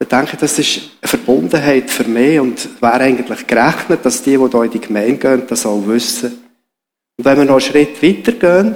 dann 0.01 0.25
denke 0.25 0.33
ich, 0.33 0.39
das 0.39 0.57
ist 0.57 0.81
eine 0.99 1.09
Verbundenheit 1.09 1.89
für 1.91 2.05
mich 2.05 2.39
und 2.39 2.81
wäre 2.81 3.01
eigentlich 3.01 3.45
gerechnet, 3.45 4.03
dass 4.03 4.23
die, 4.23 4.31
die 4.31 4.37
hier 4.37 4.63
in 4.63 4.71
die 4.71 4.81
Gemeinde 4.81 5.17
gehen, 5.17 5.43
das 5.47 5.65
auch 5.65 5.85
wissen. 5.85 6.43
Und 7.17 7.25
wenn 7.25 7.37
wir 7.37 7.45
noch 7.45 7.53
einen 7.53 7.61
Schritt 7.61 8.01
weiter 8.01 8.31
gehen, 8.31 8.75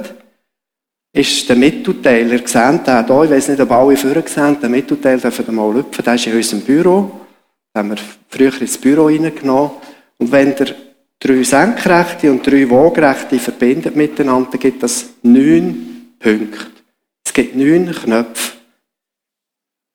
ist 1.12 1.48
der 1.48 1.56
Mittelteil, 1.56 2.30
ihr 2.30 2.46
seht 2.46 2.86
den 2.86 3.06
hier, 3.06 3.24
ich 3.24 3.30
weiß 3.30 3.48
nicht, 3.48 3.60
ob 3.60 3.70
alle 3.72 3.96
vorher 3.96 4.22
sehen, 4.26 4.58
der 4.60 4.68
Mittelteil 4.68 5.18
dürfen 5.18 5.54
mal 5.54 5.74
lüpfen, 5.74 6.04
der 6.04 6.14
ist 6.14 6.26
in 6.26 6.36
unserem 6.36 6.60
Büro. 6.60 7.10
Den 7.74 7.78
haben 7.78 7.90
wir 7.90 7.98
früher 8.28 8.60
ins 8.60 8.78
Büro 8.78 9.06
reingenommen. 9.06 9.72
Und 10.18 10.30
wenn 10.30 10.54
der 10.54 10.76
drei 11.18 11.42
Senkrechte 11.42 12.30
und 12.30 12.46
drei 12.46 12.70
Waagerechte 12.70 13.38
verbindet 13.40 13.96
miteinander, 13.96 14.58
gibt 14.58 14.82
das 14.82 15.06
neun 15.22 16.12
Punkte. 16.20 16.66
Es 17.24 17.32
gibt 17.32 17.56
neun 17.56 17.90
Knöpfe, 17.90 18.52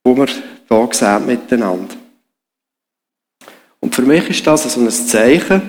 die 0.05 0.17
wir 0.17 0.27
hier 0.71 0.89
sehen 0.93 1.25
miteinander. 1.25 1.95
Und 3.79 3.93
für 3.93 4.03
mich 4.03 4.29
ist 4.29 4.47
das 4.47 4.71
so 4.73 4.79
ein 4.79 4.89
Zeichen 4.89 5.61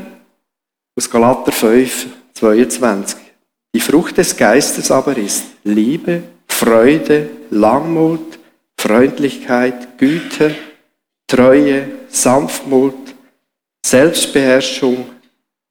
aus 0.97 1.11
Galater 1.11 1.51
5, 1.51 2.07
22. 2.35 3.19
Die 3.75 3.81
Frucht 3.81 4.19
des 4.19 4.37
Geistes 4.37 4.91
aber 4.91 5.17
ist 5.17 5.45
Liebe, 5.65 6.23
Freude, 6.47 7.31
Langmut, 7.51 8.39
Freundlichkeit, 8.79 9.99
Güte, 9.99 10.55
Treue, 11.27 11.89
Sanftmut, 12.09 13.15
Selbstbeherrschung 13.85 15.07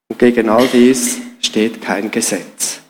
und 0.08 0.18
gegen 0.18 0.48
all 0.48 0.66
dies 0.68 1.18
steht 1.40 1.80
kein 1.80 2.10
Gesetz. 2.10 2.80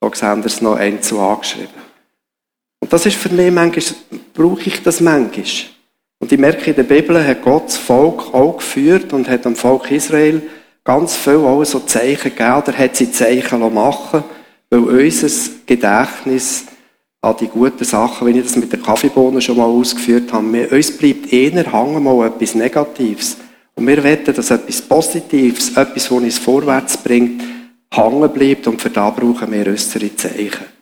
Da 0.00 0.14
sehen 0.14 0.38
wir 0.38 0.46
es 0.46 0.62
noch 0.62 0.76
ein 0.76 1.02
zu 1.02 1.20
angeschrieben. 1.20 1.87
Und 2.88 2.94
das 2.94 3.04
ist 3.04 3.18
für 3.18 3.28
mich 3.28 3.52
manchmal, 3.52 3.98
brauche 4.32 4.62
ich 4.62 4.82
das 4.82 5.02
manchmal. 5.02 5.44
Und 6.20 6.32
ich 6.32 6.38
merke, 6.38 6.70
in 6.70 6.76
der 6.76 6.84
Bibel 6.84 7.22
hat 7.22 7.42
Gott 7.42 7.66
das 7.66 7.76
Volk 7.76 8.32
auch 8.32 8.56
geführt 8.56 9.12
und 9.12 9.28
hat 9.28 9.44
dem 9.44 9.56
Volk 9.56 9.90
Israel 9.90 10.40
ganz 10.84 11.14
viel 11.14 11.34
auch 11.34 11.62
so 11.64 11.80
Zeichen 11.80 12.30
gegeben, 12.30 12.54
oder 12.54 12.72
hat 12.72 12.96
sie 12.96 13.12
Zeichen 13.12 13.74
machen 13.74 14.24
weil 14.70 14.80
unser 14.80 15.28
Gedächtnis 15.66 16.64
an 17.20 17.36
die 17.38 17.48
guten 17.48 17.84
Sachen, 17.84 18.26
wenn 18.26 18.38
ich 18.38 18.44
das 18.44 18.56
mit 18.56 18.72
den 18.72 18.82
Kaffeebohnen 18.82 19.42
schon 19.42 19.58
mal 19.58 19.64
ausgeführt 19.64 20.32
habe, 20.32 20.68
uns 20.68 20.96
bleibt 20.96 21.30
eher 21.30 21.70
hängen 21.70 22.02
mal 22.02 22.26
etwas 22.26 22.54
Negatives. 22.54 23.36
Und 23.74 23.86
wir 23.86 24.02
wetten, 24.02 24.34
dass 24.34 24.50
etwas 24.50 24.80
Positives, 24.80 25.76
etwas, 25.76 26.10
was 26.10 26.22
uns 26.22 26.38
vorwärts 26.38 26.96
bringt, 26.96 27.42
hängen 27.92 28.32
bleibt 28.32 28.66
und 28.66 28.80
für 28.80 28.88
das 28.88 29.14
brauchen 29.14 29.52
wir 29.52 29.66
äußere 29.66 30.16
Zeichen. 30.16 30.77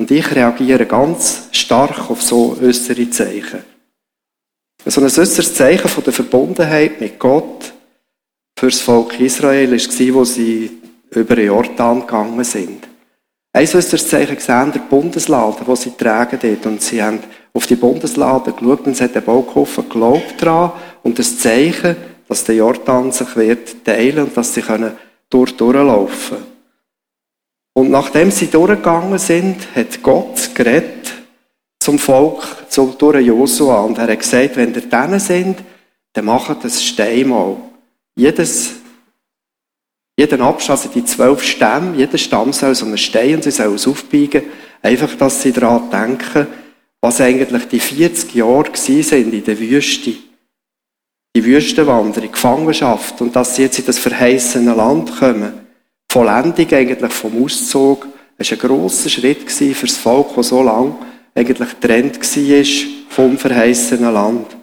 Und 0.00 0.10
ich 0.10 0.34
reagiere 0.34 0.86
ganz 0.86 1.50
stark 1.52 2.10
auf 2.10 2.22
so 2.22 2.56
äußere 2.58 3.10
Zeichen. 3.10 3.62
So 4.86 5.02
ein 5.02 5.04
äußeres 5.04 5.54
Zeichen 5.54 5.88
von 5.88 6.02
der 6.02 6.14
Verbundenheit 6.14 7.02
mit 7.02 7.18
Gott 7.18 7.74
für 8.58 8.70
das 8.70 8.80
Volk 8.80 9.20
Israel 9.20 9.70
war, 9.70 10.14
wo 10.14 10.24
sie 10.24 10.70
über 11.10 11.36
den 11.36 11.48
Jordan 11.48 12.00
gegangen 12.00 12.42
sind. 12.44 12.88
Ist 13.52 13.74
das 13.74 14.08
Zeichen 14.08 14.36
gesehen, 14.36 14.72
der 14.72 14.80
Bundeslade, 14.80 15.66
wo 15.66 15.76
sie 15.76 15.90
tragen 15.90 16.38
dort. 16.40 16.64
Und 16.64 16.80
sie 16.80 17.02
haben 17.02 17.18
auf 17.52 17.66
die 17.66 17.76
Bundeslade 17.76 18.52
geschaut 18.52 18.86
und 18.86 18.96
sie 18.96 19.04
hat 19.04 19.14
den 19.14 19.22
Baukofen 19.22 19.86
geglaubt 19.86 20.36
dran 20.38 20.72
und 21.02 21.18
das 21.18 21.38
Zeichen, 21.38 21.94
dass 22.26 22.44
der 22.44 22.54
Jordan 22.54 23.12
sich 23.12 23.36
wird 23.36 23.84
teilen 23.84 24.24
und 24.24 24.36
dass 24.36 24.54
sie 24.54 24.62
können 24.62 24.92
dort 25.28 25.60
durchlaufen. 25.60 26.49
Und 27.80 27.90
nachdem 27.90 28.30
sie 28.30 28.48
durchgegangen 28.48 29.18
sind, 29.18 29.56
hat 29.74 30.02
Gott 30.02 30.54
geredet 30.54 31.14
zum 31.78 31.98
Volk, 31.98 32.42
durch 32.98 33.24
Josua. 33.24 33.80
Und 33.80 33.96
er 33.96 34.06
hat 34.06 34.18
gesagt, 34.18 34.56
wenn 34.56 34.74
ihr 34.74 34.82
denen 34.82 35.18
sind, 35.18 35.60
dann 36.12 36.26
macht 36.26 36.62
das 36.62 36.84
Steinmal. 36.84 37.56
Jedes, 38.14 38.72
jeden 40.14 40.42
Abschnitt, 40.42 40.70
also 40.72 40.90
die 40.90 41.06
zwölf 41.06 41.42
Stämme, 41.42 41.96
jeder 41.96 42.18
Stamm 42.18 42.52
soll 42.52 42.74
so 42.74 42.84
einen 42.84 42.98
Stein 42.98 43.36
und 43.36 43.44
sie 43.44 43.50
sollen 43.50 43.76
es 43.76 43.88
aufbiegen. 43.88 44.42
Einfach, 44.82 45.14
dass 45.14 45.40
sie 45.40 45.52
daran 45.52 45.88
denken, 45.90 46.48
was 47.00 47.22
eigentlich 47.22 47.64
die 47.68 47.80
40 47.80 48.34
Jahre 48.34 48.68
sind 48.74 49.32
in 49.32 49.42
der 49.42 49.58
Wüste. 49.58 50.12
Die 51.34 51.44
Wüstenwanderung, 51.46 52.30
Gefangenschaft 52.30 53.22
und 53.22 53.34
dass 53.34 53.56
sie 53.56 53.62
jetzt 53.62 53.78
in 53.78 53.86
das 53.86 53.98
verheißene 53.98 54.74
Land 54.74 55.18
kommen. 55.18 55.69
Vollendung 56.10 56.66
eigentlich 56.72 57.12
vom 57.12 57.44
Auszug, 57.44 58.08
das 58.36 58.50
war 58.50 58.58
ein 58.58 58.60
grosser 58.60 59.08
Schritt 59.08 59.48
für 59.48 59.86
das 59.86 59.96
Volk, 59.96 60.34
das 60.34 60.48
so 60.48 60.60
lange 60.60 60.96
eigentlich 61.36 61.80
getrennt 61.80 62.18
war 62.18 62.90
vom 63.10 63.38
verheißenen 63.38 64.12
Land. 64.12 64.56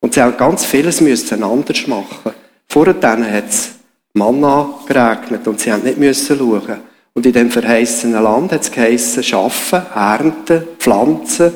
Und 0.00 0.14
sie 0.14 0.22
haben 0.22 0.36
ganz 0.36 0.64
vieles 0.64 1.00
müssen 1.00 1.42
anders 1.42 1.88
machen. 1.88 2.32
Vor 2.68 2.86
denen 2.86 3.32
hat 3.32 3.48
es 3.48 3.72
Manna 4.14 4.78
geregnet 4.86 5.48
und 5.48 5.58
sie 5.58 5.72
haben 5.72 5.82
nicht 5.82 5.98
müssen 5.98 6.38
schauen. 6.38 6.80
Und 7.14 7.26
in 7.26 7.32
dem 7.32 7.50
verheißenen 7.50 8.22
Land 8.22 8.52
hat 8.52 8.62
es 8.62 8.70
geheissen, 8.70 9.24
schaffen, 9.24 9.82
ernten, 9.92 10.68
pflanzen 10.78 11.52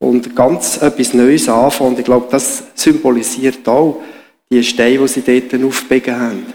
und 0.00 0.34
ganz 0.34 0.82
etwas 0.82 1.14
Neues 1.14 1.48
anfangen. 1.48 1.90
Und 1.90 1.98
ich 2.00 2.04
glaube, 2.04 2.26
das 2.30 2.64
symbolisiert 2.74 3.66
auch 3.68 4.02
die 4.50 4.64
Steine, 4.64 4.98
die 4.98 5.08
sie 5.08 5.22
dort 5.22 5.64
aufgebogen 5.64 6.20
haben. 6.20 6.46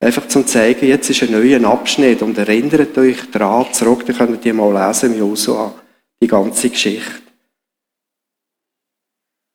Einfach 0.00 0.28
zum 0.28 0.46
zeigen, 0.46 0.86
jetzt 0.86 1.10
ist 1.10 1.22
ein 1.22 1.32
neuer 1.32 1.62
Abschnitt 1.64 2.22
und 2.22 2.38
erinnert 2.38 2.96
euch 2.96 3.30
daran 3.32 3.72
zurück, 3.72 4.06
dann 4.06 4.16
könnt 4.16 4.44
ihr 4.44 4.54
mal 4.54 4.72
lesen 4.72 5.12
im 5.12 5.18
Josua, 5.18 5.74
die 6.22 6.28
ganze 6.28 6.70
Geschichte. 6.70 7.22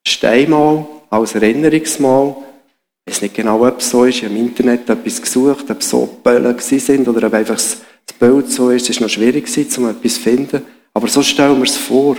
Steinmal 0.06 0.86
als 1.10 1.36
Erinnerungsmal. 1.36 2.36
Ich 3.06 3.14
weiß 3.14 3.22
nicht 3.22 3.36
genau, 3.36 3.66
ob 3.66 3.80
es 3.80 3.90
so 3.90 4.04
ist. 4.04 4.18
Ich 4.18 4.26
habe 4.26 4.36
im 4.36 4.48
Internet 4.48 4.90
etwas 4.90 5.22
gesucht, 5.22 5.70
ob 5.70 5.80
es 5.80 5.90
so 5.90 6.20
Böllen 6.24 6.60
sind 6.60 7.08
oder 7.08 7.28
ob 7.28 7.34
einfach 7.34 7.56
das 7.56 7.78
Bild 8.20 8.50
so 8.50 8.70
ist. 8.70 8.90
Es 8.90 8.98
war 8.98 9.08
noch 9.08 9.14
schwierig, 9.14 9.46
um 9.78 9.90
etwas 9.90 10.16
zu 10.16 10.20
finden. 10.22 10.62
Aber 10.94 11.08
so 11.08 11.24
stellen 11.24 11.58
wir 11.58 11.64
es 11.64 11.78
vor. 11.78 12.18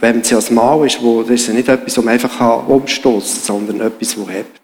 Wenn 0.00 0.20
es 0.20 0.30
ja 0.30 0.38
ein 0.38 0.54
Mal 0.54 0.86
ist, 0.86 1.02
wo, 1.02 1.22
das 1.22 1.32
ist 1.32 1.48
ja 1.48 1.54
nicht 1.54 1.68
etwas, 1.68 1.96
man 1.96 2.08
einfach 2.08 2.68
umstoßen 2.68 3.42
sondern 3.42 3.80
etwas, 3.80 4.14
das 4.14 4.28
hebt. 4.28 4.60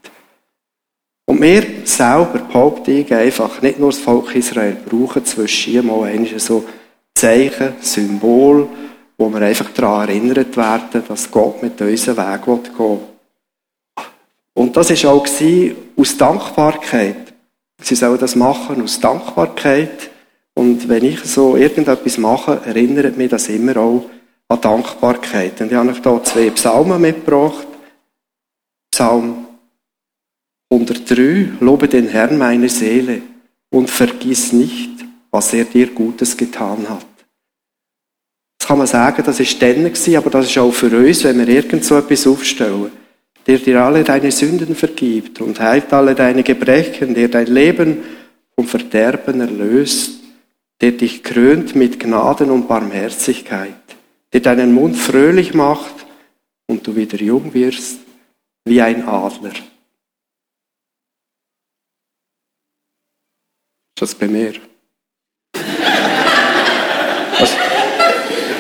Und 1.27 1.41
wir 1.41 1.65
selber, 1.85 2.41
behaupte 2.47 2.93
ich 2.93 3.13
einfach, 3.13 3.63
nicht 3.63 3.79
nur 3.79 3.91
das 3.91 4.01
Volk 4.01 4.35
Israel, 4.35 4.77
brauchen 4.85 5.25
zwischen 5.25 5.87
mal 5.87 6.05
ein 6.05 6.29
so 6.39 6.65
Zeichen, 7.15 7.75
Symbol, 7.81 8.69
wo 9.17 9.29
wir 9.31 9.41
einfach 9.41 9.71
daran 9.71 10.09
erinnert 10.09 10.57
werden, 10.57 11.03
dass 11.07 11.31
Gott 11.31 11.63
mit 11.63 11.81
unserem 11.81 12.17
Weg 12.17 12.45
gehen 12.45 12.79
will. 12.79 12.99
Und 14.55 14.77
das 14.77 15.05
war 15.05 15.13
auch 15.13 15.27
aus 15.97 16.17
Dankbarkeit. 16.17 17.33
Sie 17.81 17.95
sollen 17.95 18.19
das 18.19 18.37
machen 18.37 18.83
aus 18.83 19.01
Dankbarkeit. 19.01 20.11
Und 20.55 20.89
wenn 20.89 21.05
ich 21.05 21.21
so 21.21 21.57
irgendetwas 21.57 22.19
mache, 22.19 22.61
erinnert 22.65 23.17
mich 23.17 23.31
das 23.31 23.49
immer 23.49 23.77
auch 23.79 24.05
an 24.53 24.61
Dankbarkeit. 24.61 25.61
Und 25.61 25.71
ich 25.71 25.77
habe 25.77 25.91
euch 25.91 25.99
hier 26.03 26.25
zwei 26.25 26.51
Psalmen 26.51 27.01
mitgebracht. 27.01 27.67
Psalm 28.91 29.47
103. 30.71 31.53
Lobe 31.61 31.89
den 31.89 32.09
Herrn 32.09 32.39
meine 32.39 32.69
Seele 32.69 33.23
und 33.71 33.91
vergiss 33.91 34.53
nicht, 34.53 34.91
was 35.31 35.53
er 35.53 35.65
dir 35.65 35.89
Gutes 35.89 36.37
getan 36.37 36.89
hat. 36.89 37.07
Das 38.59 38.69
kann 38.69 38.79
man 38.79 38.87
sagen, 38.87 39.23
das 39.25 39.41
ist 39.41 39.61
dann 39.61 39.87
aber 40.17 40.31
das 40.31 40.47
ist 40.47 40.59
auch 40.59 40.73
für 40.73 40.97
uns, 40.97 41.25
wenn 41.25 41.39
wir 41.39 41.49
irgend 41.49 41.85
so 41.85 41.97
etwas 41.97 42.27
aufstellen 42.27 42.93
der 43.47 43.59
dir 43.59 43.83
alle 43.83 44.05
deine 44.05 44.31
Sünden 44.31 44.75
vergibt 44.75 45.41
und 45.41 45.59
heilt 45.61 45.93
alle 45.93 46.15
deine 46.15 46.43
Gebrechen, 46.43 47.15
der 47.15 47.29
dein 47.29 47.47
Leben 47.47 47.99
vom 48.55 48.67
Verderben 48.67 49.41
erlöst, 49.41 50.21
der 50.81 50.93
dich 50.93 51.23
krönt 51.23 51.75
mit 51.75 51.99
Gnaden 51.99 52.51
und 52.51 52.69
Barmherzigkeit, 52.69 53.92
der 54.33 54.41
deinen 54.41 54.73
Mund 54.73 54.97
fröhlich 54.97 55.55
macht 55.55 56.07
und 56.67 56.87
du 56.87 56.97
wieder 56.97 57.19
jung 57.19 57.53
wirst 57.53 57.99
wie 58.65 58.81
ein 58.81 59.07
Adler. 59.07 59.53
Ist 63.95 64.01
das 64.01 64.15
bei 64.15 64.29
mir? 64.29 64.55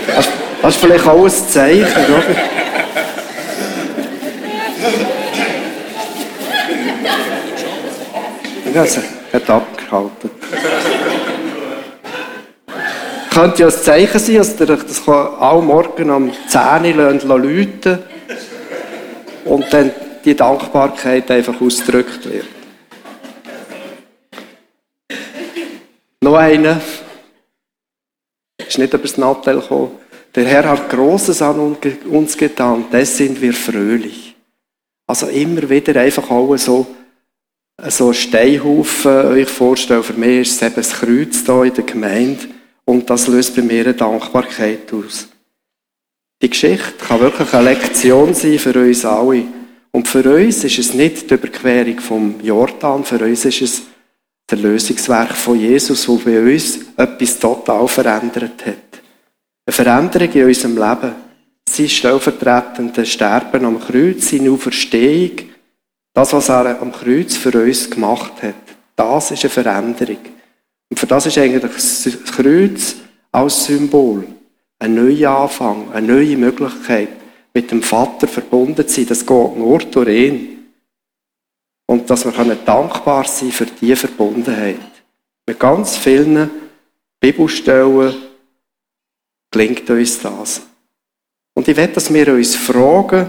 Das, 0.07 0.29
das 0.61 0.75
ist 0.75 0.81
vielleicht 0.81 1.07
auch 1.07 1.25
ein 1.25 1.31
Zeichen, 1.31 2.05
oder? 2.05 2.53
Ja, 8.75 8.87
sie 8.87 9.03
hat 9.33 9.51
abgehalten. 9.51 10.31
Könnte 13.33 13.63
ja 13.63 13.69
ein 13.69 13.73
Zeichen 13.73 14.19
sein, 14.19 14.37
dass 14.37 14.61
ihr 14.61 14.71
euch 14.71 14.83
das 14.83 15.09
alle 15.09 15.63
Morgen 15.63 16.11
am 16.11 16.31
10 16.49 16.99
Uhr 16.99 17.39
läuten 17.39 17.99
und 19.47 19.73
dann 19.73 19.91
die 20.25 20.37
Dankbarkeit 20.37 21.31
einfach 21.31 21.59
ausgedrückt 21.61 22.29
wird. 22.31 22.47
Noch 26.21 26.37
einer. 26.37 26.81
Ist 28.59 28.79
nicht 28.79 28.93
über 28.93 29.03
das 29.03 29.17
Nattel 29.17 29.61
gekommen. 29.61 29.93
Der 30.35 30.45
Herr 30.45 30.69
hat 30.69 30.89
Großes 30.89 31.43
an 31.43 31.77
uns 32.05 32.37
getan, 32.37 32.87
das 32.91 33.17
sind 33.17 33.41
wir 33.41 33.53
fröhlich. 33.53 34.35
Also 35.07 35.27
immer 35.27 35.69
wieder 35.69 36.01
einfach 36.01 36.31
auch 36.31 36.57
so, 36.57 36.87
so 37.89 38.09
ein 38.09 38.15
Steinhaufen 38.15 39.27
euch 39.27 39.49
vorstellen. 39.49 40.03
Für 40.03 40.15
mich 40.15 40.49
ist 40.49 40.53
es 40.53 40.63
eben 40.63 40.77
das 40.77 40.93
Kreuz 40.93 41.45
hier 41.45 41.63
in 41.65 41.75
der 41.75 41.85
Gemeinde 41.85 42.62
und 42.93 43.09
das 43.09 43.27
löst 43.27 43.57
bei 43.57 43.63
mir 43.63 43.85
eine 43.85 43.95
Dankbarkeit 43.95 44.93
aus. 44.93 45.27
Die 46.43 46.51
Geschichte 46.51 46.93
kann 46.99 47.21
wirklich 47.21 47.55
eine 47.55 47.71
Lektion 47.71 48.35
sein 48.35 48.59
für 48.59 48.79
uns 48.79 49.07
alle. 49.07 49.45
Und 49.93 50.09
für 50.09 50.23
uns 50.35 50.63
ist 50.63 50.79
es 50.79 50.93
nicht 50.93 51.31
die 51.31 51.35
Überquerung 51.35 52.01
vom 52.01 52.35
Jordan, 52.43 53.03
für 53.03 53.19
uns 53.25 53.47
ist 53.47 53.63
es 53.63 53.83
der 54.51 54.59
Lösungswerk 54.59 55.35
von 55.35 55.59
Jesus, 55.59 56.07
wo 56.07 56.17
bei 56.17 56.39
uns 56.39 56.81
etwas 56.97 57.39
total 57.39 57.89
verändert 57.89 58.67
hat. 58.67 59.01
Eine 59.65 59.73
Veränderung 59.73 60.33
in 60.33 60.45
unserem 60.45 60.77
Leben. 60.77 61.15
Sein 61.71 61.89
stellvertretende 61.89 63.07
Sterben 63.07 63.65
am 63.65 63.81
Kreuz, 63.81 64.29
seine 64.29 64.51
Auferstehung, 64.51 65.49
das, 66.13 66.33
was 66.35 66.51
er 66.51 66.83
am 66.83 66.93
Kreuz 66.93 67.37
für 67.37 67.59
uns 67.59 67.89
gemacht 67.89 68.43
hat, 68.43 68.55
das 68.97 69.31
ist 69.31 69.45
eine 69.45 69.51
Veränderung. 69.51 70.42
Für 71.03 71.09
das 71.09 71.27
ist 71.27 71.37
eigentlich 71.37 71.63
das 71.63 72.09
Kreuz 72.31 72.95
als 73.33 73.65
Symbol 73.65 74.25
ein 74.79 74.95
neuer 74.95 75.33
Anfang, 75.33 75.91
eine 75.91 76.07
neue 76.07 76.37
Möglichkeit, 76.37 77.09
mit 77.53 77.73
dem 77.73 77.83
Vater 77.83 78.29
verbunden 78.29 78.87
zu 78.87 78.95
sein. 78.95 79.07
Das 79.09 79.27
geht 79.27 79.57
nur 79.57 79.79
durch 79.81 80.09
ihn. 80.09 80.69
Und 81.87 82.09
dass 82.09 82.25
wir 82.25 82.55
dankbar 82.55 83.25
sein 83.25 83.51
für 83.51 83.67
diese 83.67 83.97
Verbundenheit. 83.97 84.79
Mit 85.45 85.59
ganz 85.59 85.97
vielen 85.97 86.49
Bibelstellen 87.19 88.15
gelingt 89.51 89.91
uns 89.91 90.21
das. 90.21 90.63
Und 91.53 91.67
ich 91.67 91.77
will, 91.77 91.89
dass 91.89 92.15
wir 92.15 92.29
uns 92.29 92.55
fragen, 92.55 93.29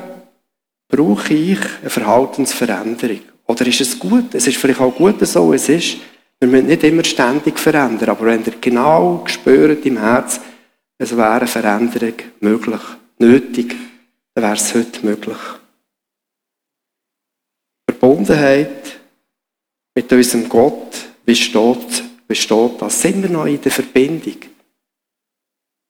brauche 0.87 1.33
ich 1.33 1.57
eine 1.81 1.89
Verhaltensveränderung? 1.89 3.21
Oder 3.47 3.65
ist 3.65 3.81
es 3.81 3.97
gut? 3.97 4.35
Es 4.35 4.45
ist 4.45 4.57
vielleicht 4.57 4.79
auch 4.79 4.95
gut, 4.95 5.25
so 5.25 5.51
es 5.53 5.69
ist. 5.69 5.97
Wir 6.39 6.49
müssen 6.49 6.67
nicht 6.67 6.83
immer 6.83 7.03
ständig 7.03 7.57
verändern, 7.57 8.09
aber 8.09 8.25
wenn 8.25 8.43
ihr 8.43 8.55
genau 8.59 9.23
spürt 9.27 9.85
im 9.85 9.97
Herz, 9.97 10.41
es 10.97 11.15
wäre 11.15 11.31
eine 11.31 11.47
Veränderung 11.47 12.15
möglich, 12.39 12.81
nötig, 13.17 13.75
dann 14.33 14.43
wäre 14.43 14.55
es 14.55 14.73
heute 14.73 15.05
möglich. 15.05 15.37
Verbundenheit 17.89 18.99
mit 19.95 20.11
unserem 20.11 20.49
Gott 20.49 20.97
besteht, 21.25 22.03
besteht 22.27 22.81
das. 22.81 23.01
Sind 23.01 23.21
wir 23.23 23.29
noch 23.29 23.45
in 23.45 23.61
der 23.61 23.71
Verbindung? 23.71 24.37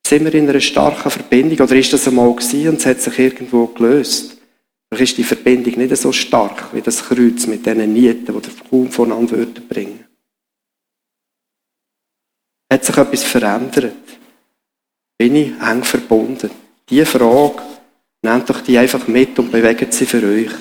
Sind 0.06 0.26
wir 0.26 0.34
in 0.36 0.50
einer 0.50 0.60
starken 0.60 1.10
Verbindung? 1.10 1.66
Oder 1.66 1.76
ist 1.76 1.94
das 1.94 2.08
einmal 2.08 2.34
gewesen 2.34 2.70
und 2.70 2.80
es 2.80 2.86
hat 2.86 3.02
sich 3.02 3.18
irgendwo 3.18 3.68
gelöst? 3.68 4.38
Vielleicht 4.94 5.14
ist 5.14 5.18
die 5.18 5.24
Verbindung 5.24 5.78
nicht 5.78 5.98
so 5.98 6.12
stark 6.12 6.74
wie 6.74 6.82
das 6.82 7.04
Kreuz 7.04 7.48
mit 7.48 7.66
diesen 7.66 7.94
Nieten, 7.94 8.40
die 8.40 8.70
kaum 8.70 8.92
voneinander 8.92 9.46
bringen 9.68 10.06
Hat 12.74 12.84
sich 12.84 12.98
etwas 12.98 13.24
verändert? 13.24 13.94
Bin 15.15 15.36
ich 15.36 15.51
eng 15.62 15.84
verbunden? 15.84 16.50
Diese 16.89 17.06
Frage, 17.06 17.62
nehmt 18.24 18.50
doch 18.50 18.62
die 18.62 18.80
einfach 18.80 19.08
mit 19.08 19.38
und 19.38 19.51
bewegt 19.51 19.94
sie 19.94 20.08
für 20.08 20.24
euch. 20.27 20.51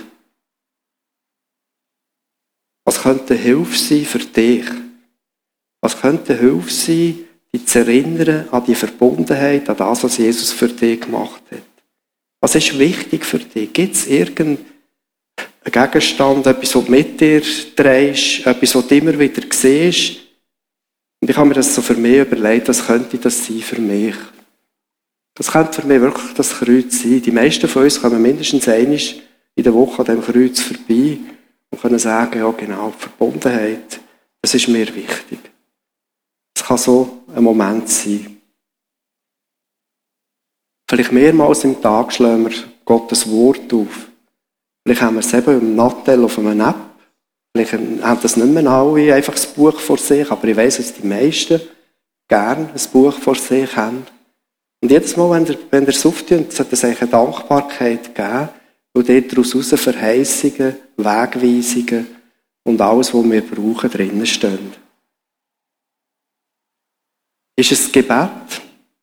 Was 2.84 3.00
könnte 3.00 3.34
Hilfe 3.34 3.78
sein 3.78 4.04
für 4.04 4.18
dich? 4.18 4.66
Was 5.80 5.98
könnte 5.98 6.38
Hilfe 6.38 6.70
sein, 6.70 7.20
dich 7.50 7.66
zu 7.66 7.78
erinnern 7.78 8.46
an 8.50 8.64
die 8.66 8.74
Verbundenheit, 8.74 9.70
an 9.70 9.76
das, 9.78 10.04
was 10.04 10.18
Jesus 10.18 10.52
für 10.52 10.68
dich 10.68 11.00
gemacht 11.00 11.42
hat? 11.50 11.62
Was 12.42 12.54
ist 12.54 12.78
wichtig 12.78 13.24
für 13.24 13.38
dich? 13.38 13.72
Gibt 13.72 13.94
es 13.94 14.06
irgendeinen 14.06 14.66
Gegenstand, 15.64 16.46
etwas, 16.46 16.74
was 16.74 16.84
du 16.84 16.90
mit 16.90 17.18
dir 17.18 17.40
drehst, 17.74 18.46
etwas, 18.46 18.74
was 18.74 18.86
du 18.86 18.96
immer 18.96 19.18
wieder 19.18 19.42
siehst? 19.50 20.21
Und 21.22 21.30
ich 21.30 21.36
habe 21.36 21.48
mir 21.48 21.54
das 21.54 21.72
so 21.72 21.80
für 21.82 21.94
mich 21.94 22.18
überlegt, 22.18 22.68
was 22.68 22.84
könnte 22.84 23.16
das 23.16 23.46
sein 23.46 23.60
für 23.60 23.80
mich? 23.80 24.16
Das 25.34 25.52
könnte 25.52 25.80
für 25.80 25.86
mich 25.86 26.00
wirklich 26.00 26.34
das 26.34 26.50
Kreuz 26.50 27.00
sein. 27.00 27.22
Die 27.22 27.30
meisten 27.30 27.68
von 27.68 27.84
uns 27.84 28.02
kommen 28.02 28.20
mindestens 28.20 28.66
einmal 28.68 28.98
in 29.54 29.62
der 29.62 29.72
Woche 29.72 30.00
an 30.00 30.06
dem 30.06 30.20
Kreuz 30.20 30.60
vorbei 30.60 31.18
und 31.70 31.80
können 31.80 32.00
sagen, 32.00 32.40
ja 32.40 32.50
genau, 32.50 32.90
die 32.90 33.02
Verbundenheit, 33.02 34.00
das 34.42 34.54
ist 34.54 34.66
mir 34.66 34.92
wichtig. 34.92 35.38
Es 36.56 36.64
kann 36.64 36.76
so 36.76 37.22
ein 37.32 37.44
Moment 37.44 37.88
sein. 37.88 38.40
Vielleicht 40.90 41.12
mehrmals 41.12 41.62
im 41.62 41.80
Tag 41.80 42.12
schlagen 42.12 42.50
wir 42.50 42.56
Gottes 42.84 43.30
Wort 43.30 43.72
auf. 43.72 44.08
Vielleicht 44.84 45.02
haben 45.02 45.14
wir 45.14 45.20
es 45.20 45.32
eben 45.32 45.60
im 45.60 45.76
Nattel 45.76 46.24
auf 46.24 46.36
einem 46.36 46.60
App. 46.60 46.91
Vielleicht 47.54 47.72
haben 47.74 48.20
das 48.22 48.36
nicht 48.36 48.48
mehr 48.48 48.66
alle 48.66 49.14
einfach 49.14 49.34
das 49.34 49.46
Buch 49.46 49.78
vor 49.78 49.98
sich, 49.98 50.30
aber 50.30 50.48
ich 50.48 50.56
weiss, 50.56 50.78
dass 50.78 50.94
die 50.94 51.06
meisten 51.06 51.60
gerne 52.28 52.70
ein 52.72 52.90
Buch 52.92 53.12
vor 53.12 53.34
sich 53.34 53.76
haben. 53.76 54.06
Und 54.82 54.90
jedes 54.90 55.16
Mal, 55.16 55.30
wenn 55.30 55.46
ihr, 55.46 55.58
wenn 55.70 55.84
ihr 55.84 55.90
es 55.90 56.06
auftut, 56.06 56.52
sollte 56.52 56.74
es 56.74 56.84
eigentlich 56.84 57.02
eine 57.02 57.10
Dankbarkeit 57.10 58.14
geben, 58.14 58.48
dort 58.94 59.32
daraus 59.32 59.80
Verheißungen, 59.80 60.76
Wegweisungen 60.96 62.06
und 62.64 62.80
alles, 62.80 63.12
was 63.12 63.30
wir 63.30 63.42
brauchen, 63.42 63.90
drinnen 63.90 64.26
stehen. 64.26 64.72
Ist 67.54 67.72
es 67.72 67.92
Gebet? 67.92 68.30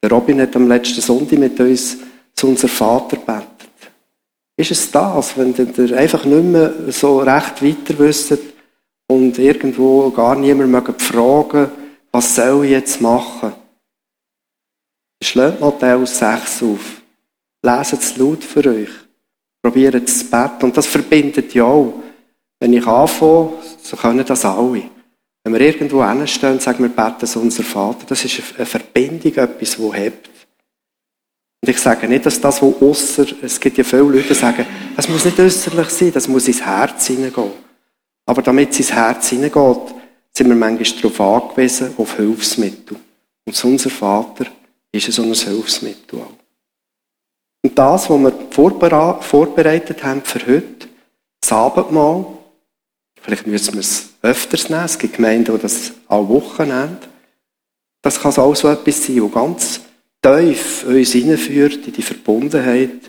Der 0.01 0.09
Robin 0.09 0.41
hat 0.41 0.55
am 0.55 0.67
letzten 0.67 1.01
Sonntag 1.01 1.37
mit 1.37 1.59
uns 1.59 1.97
zu 2.33 2.47
unserem 2.47 2.69
Vater 2.69 3.17
betet. 3.17 3.48
Ist 4.59 4.71
es 4.71 4.91
das, 4.91 5.37
wenn 5.37 5.55
ihr 5.55 5.97
einfach 5.97 6.25
nicht 6.25 6.43
mehr 6.43 6.73
so 6.89 7.19
recht 7.19 7.63
weiter 7.63 7.97
wisst 7.97 8.37
und 9.07 9.39
irgendwo 9.39 10.09
gar 10.09 10.35
niemand 10.35 11.01
fragen 11.01 11.69
was 12.11 12.35
soll 12.35 12.65
ich 12.65 12.71
jetzt 12.71 12.99
machen? 12.99 13.53
Schlägt 15.23 15.61
Matthäus 15.61 16.17
6 16.17 16.63
auf. 16.63 17.01
Leset 17.63 18.01
es 18.01 18.17
laut 18.17 18.43
für 18.43 18.67
euch. 18.67 18.89
Probiert 19.61 19.95
es 19.95 20.19
zu 20.19 20.25
beten. 20.25 20.65
Und 20.65 20.75
das 20.75 20.87
verbindet 20.87 21.53
ja 21.53 21.63
auch. 21.63 21.93
Wenn 22.59 22.73
ich 22.73 22.85
anfange, 22.85 23.53
so 23.81 23.95
können 23.95 24.25
das 24.25 24.43
alle. 24.43 24.89
Wenn 25.43 25.53
wir 25.53 25.61
irgendwo 25.61 26.05
hinstehen 26.05 26.53
und 26.53 26.61
sagen, 26.61 26.83
wir 26.83 26.89
beten 26.89 27.39
unser 27.39 27.63
Vater, 27.63 28.05
das 28.09 28.25
ist 28.25 28.41
eine 28.57 28.65
Verbindung, 28.65 29.35
etwas, 29.35 29.77
das 29.77 29.93
hebt. 29.93 30.38
Und 31.61 31.69
ich 31.69 31.79
sage 31.79 32.07
nicht, 32.07 32.25
dass 32.25 32.39
das, 32.39 32.61
was 32.61 32.81
ausser, 32.81 33.25
es 33.41 33.59
gibt 33.59 33.77
ja 33.77 33.83
viele 33.83 34.03
Leute, 34.03 34.29
die 34.29 34.33
sagen, 34.33 34.65
das 34.95 35.09
muss 35.09 35.25
nicht 35.25 35.39
äußerlich 35.39 35.89
sein, 35.89 36.11
das 36.13 36.27
muss 36.27 36.47
ins 36.47 36.61
Herz 36.61 37.07
hineingehen. 37.07 37.51
Aber 38.25 38.41
damit 38.41 38.71
es 38.71 38.79
ins 38.79 38.93
Herz 38.93 39.29
hineingeht, 39.29 39.93
sind 40.31 40.47
wir 40.47 40.55
manchmal 40.55 41.01
darauf 41.01 41.49
angewiesen, 41.49 41.93
auf 41.97 42.15
Hilfsmittel. 42.15 42.97
Und 43.45 43.65
unser 43.65 43.89
Vater 43.89 44.45
ist 44.91 45.11
so 45.11 45.23
ein 45.23 45.33
Hilfsmittel 45.33 46.19
auch. 46.19 46.33
Und 47.61 47.77
das, 47.77 48.09
was 48.09 48.19
wir 48.19 49.19
vorbereitet 49.21 50.03
haben 50.03 50.21
für 50.23 50.39
heute, 50.39 50.87
das 51.41 51.51
Abendmahl, 51.51 52.25
vielleicht 53.21 53.47
müssen 53.47 53.73
wir 53.73 53.81
es 53.81 54.09
öfters 54.21 54.69
nehmen, 54.69 54.85
es 54.85 54.97
gibt 54.97 55.15
Gemeinden, 55.15 55.55
die 55.55 55.61
das 55.61 55.91
alle 56.07 56.29
Wochen 56.29 56.67
nehmen, 56.67 56.97
das 58.01 58.21
kann 58.21 58.33
auch 58.37 58.55
so 58.55 58.69
etwas 58.69 59.05
sein, 59.05 59.17
das 59.17 59.31
ganz 59.31 59.81
tief 60.21 60.85
uns 60.85 61.11
hineinführt 61.11 61.87
in 61.87 61.93
die 61.93 62.01
Verbundenheit, 62.01 62.99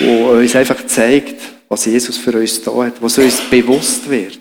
wo 0.00 0.30
uns 0.30 0.54
einfach 0.56 0.86
zeigt, 0.86 1.40
was 1.68 1.86
Jesus 1.86 2.16
für 2.16 2.38
uns 2.38 2.62
da 2.62 2.72
hat, 2.84 3.02
was 3.02 3.18
uns 3.18 3.40
bewusst 3.50 4.08
wird. 4.08 4.38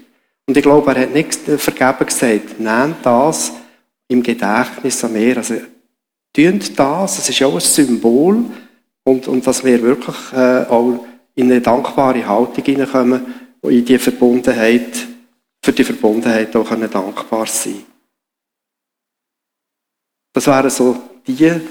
Und 0.47 0.55
ich 0.55 0.63
glaube, 0.63 0.91
er 0.93 1.01
hat 1.01 1.13
nicht 1.13 1.33
vergeben 1.57 2.05
gesagt, 2.05 2.59
nehmt 2.59 3.03
das 3.03 3.53
im 4.07 4.21
Gedächtnis 4.21 5.03
an 5.03 5.13
mir. 5.13 5.37
Also, 5.37 5.55
tun 6.33 6.61
das, 6.75 7.17
es 7.17 7.29
ist 7.29 7.41
auch 7.41 7.55
ein 7.55 7.61
Symbol, 7.61 8.45
und, 9.05 9.27
und 9.27 9.45
dass 9.45 9.63
wir 9.63 9.81
wirklich 9.81 10.15
äh, 10.33 10.65
auch 10.67 11.05
in 11.35 11.51
eine 11.51 11.61
dankbare 11.61 12.27
Haltung 12.27 12.63
hineinkommen 12.63 13.25
und 13.61 13.71
in 13.71 13.85
die 13.85 13.99
Verbundenheit, 13.99 15.07
für 15.63 15.73
die 15.73 15.83
Verbundenheit 15.83 16.55
auch 16.55 16.67
können 16.67 16.89
dankbar 16.89 17.45
sein 17.45 17.83
Das 20.33 20.47
wären 20.47 20.69
so 20.69 20.97
die, 21.27 21.61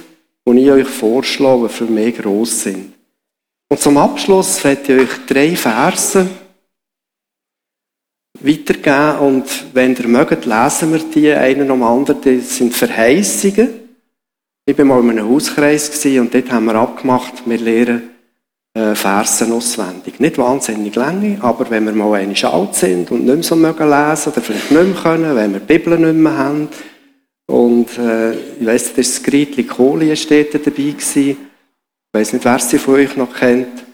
die 0.47 0.61
ich 0.61 0.71
euch 0.71 0.89
vorschlage, 0.89 1.69
für 1.69 1.85
mich 1.85 2.17
gross 2.17 2.63
sind. 2.63 2.93
Und 3.71 3.81
zum 3.81 3.97
Abschluss 3.97 4.63
werde 4.63 4.95
ich 4.95 5.03
euch 5.03 5.27
drei 5.27 5.57
Verse 5.57 6.29
weitergeben 8.41 9.19
und 9.21 9.45
wenn 9.73 9.97
ihr 9.97 10.09
mögt, 10.09 10.45
lesen 10.45 10.93
wir 10.93 10.99
die, 10.99 11.33
einen 11.33 11.71
am 11.71 11.83
anderen, 11.83 12.21
das 12.23 12.57
sind 12.57 12.75
Verheißungen 12.75 13.69
Ich 14.67 14.77
war 14.77 14.85
mal 14.85 15.01
in 15.01 15.11
einem 15.11 15.29
Hauskreis 15.29 16.05
und 16.05 16.35
dort 16.35 16.51
haben 16.51 16.67
wir 16.67 16.75
abgemacht, 16.75 17.43
wir 17.47 17.59
lernen 17.59 18.11
äh, 18.75 18.95
Versen 18.95 19.53
auswendig. 19.53 20.21
Nicht 20.21 20.37
wahnsinnig 20.37 20.95
lange, 20.95 21.39
aber 21.41 21.71
wenn 21.71 21.85
wir 21.85 21.93
mal 21.93 22.15
einmal 22.15 22.45
alt 22.45 22.75
sind 22.75 23.11
und 23.11 23.25
nicht 23.25 23.35
mehr 23.35 23.43
so 23.43 23.57
mögen 23.57 23.89
lesen 23.89 24.33
oder 24.33 24.43
vielleicht 24.43 24.71
nicht 24.71 24.95
mehr 24.95 25.03
können, 25.03 25.37
wenn 25.37 25.53
wir 25.53 25.61
die 25.61 25.79
Bibel 25.79 25.99
nicht 25.99 26.15
mehr 26.15 26.37
haben 26.37 26.69
und 27.47 27.99
äh, 27.99 28.33
ich 28.35 28.67
weiss, 28.67 28.95
das 28.95 29.23
Gritli 29.23 29.65
Kohli 29.65 30.17
steht 30.17 30.55
dabei 30.55 30.71
gewesen. 30.71 31.31
Ich 31.31 31.37
weiss 32.13 32.33
nicht, 32.33 32.45
wer 32.45 32.59
sie 32.59 32.79
von 32.79 32.95
euch 32.95 33.17
noch 33.17 33.35
kennt, 33.35 33.85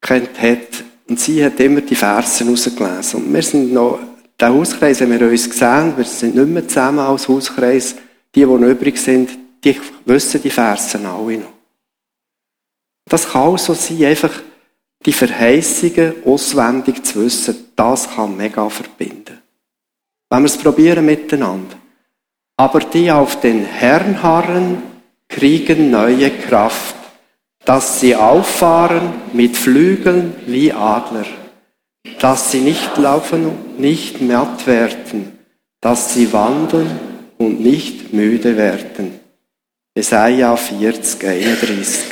kennt 0.00 0.40
hat. 0.40 0.84
Und 1.08 1.20
sie 1.20 1.44
hat 1.44 1.58
immer 1.60 1.80
die 1.80 1.94
Versen 1.94 2.48
rausgelesen. 2.48 3.24
Und 3.24 3.32
wir 3.32 3.42
sind 3.42 3.72
noch, 3.72 3.98
der 4.38 4.52
Hauskreis, 4.52 5.00
wenn 5.00 5.18
wir 5.18 5.28
uns 5.28 5.44
sehen, 5.44 5.96
wir 5.96 6.04
sind 6.04 6.34
nicht 6.34 6.48
mehr 6.48 6.68
zusammen 6.68 6.98
als 7.00 7.26
Hauskreis, 7.26 7.96
die, 8.34 8.40
die 8.40 8.46
noch 8.46 8.68
übrig 8.68 8.98
sind, 8.98 9.30
die 9.64 9.80
wissen 10.04 10.42
die 10.42 10.50
Versen 10.50 11.06
alle 11.06 11.38
noch. 11.38 11.52
Das 13.08 13.28
kann 13.28 13.42
auch 13.42 13.58
so 13.58 13.72
sein, 13.72 14.04
einfach 14.04 14.32
die 15.04 15.12
Verheißungen 15.12 16.24
auswendig 16.24 17.04
zu 17.04 17.24
wissen, 17.24 17.72
das 17.76 18.10
kann 18.10 18.36
mega 18.36 18.68
verbinden. 18.68 19.40
Wenn 20.28 20.42
wir 20.42 20.46
es 20.46 20.58
probieren 20.58 21.06
miteinander. 21.06 21.76
Aber 22.56 22.80
die 22.80 23.10
auf 23.10 23.40
den 23.40 23.64
Herrn 23.64 24.22
harren, 24.22 24.82
kriegen 25.28 25.90
neue 25.90 26.30
Kraft, 26.30 26.94
dass 27.64 28.00
sie 28.00 28.14
auffahren 28.14 29.12
mit 29.32 29.56
Flügeln 29.56 30.34
wie 30.46 30.72
Adler, 30.72 31.26
dass 32.20 32.52
sie 32.52 32.60
nicht 32.60 32.96
laufen 32.96 33.46
und 33.46 33.80
nicht 33.80 34.20
matt 34.22 34.66
werden, 34.66 35.38
dass 35.80 36.14
sie 36.14 36.32
wandeln 36.32 36.98
und 37.38 37.60
nicht 37.60 38.12
müde 38.12 38.56
werden. 38.56 39.20
Jesaja 39.94 40.56
40, 40.56 41.26
31. 41.26 42.04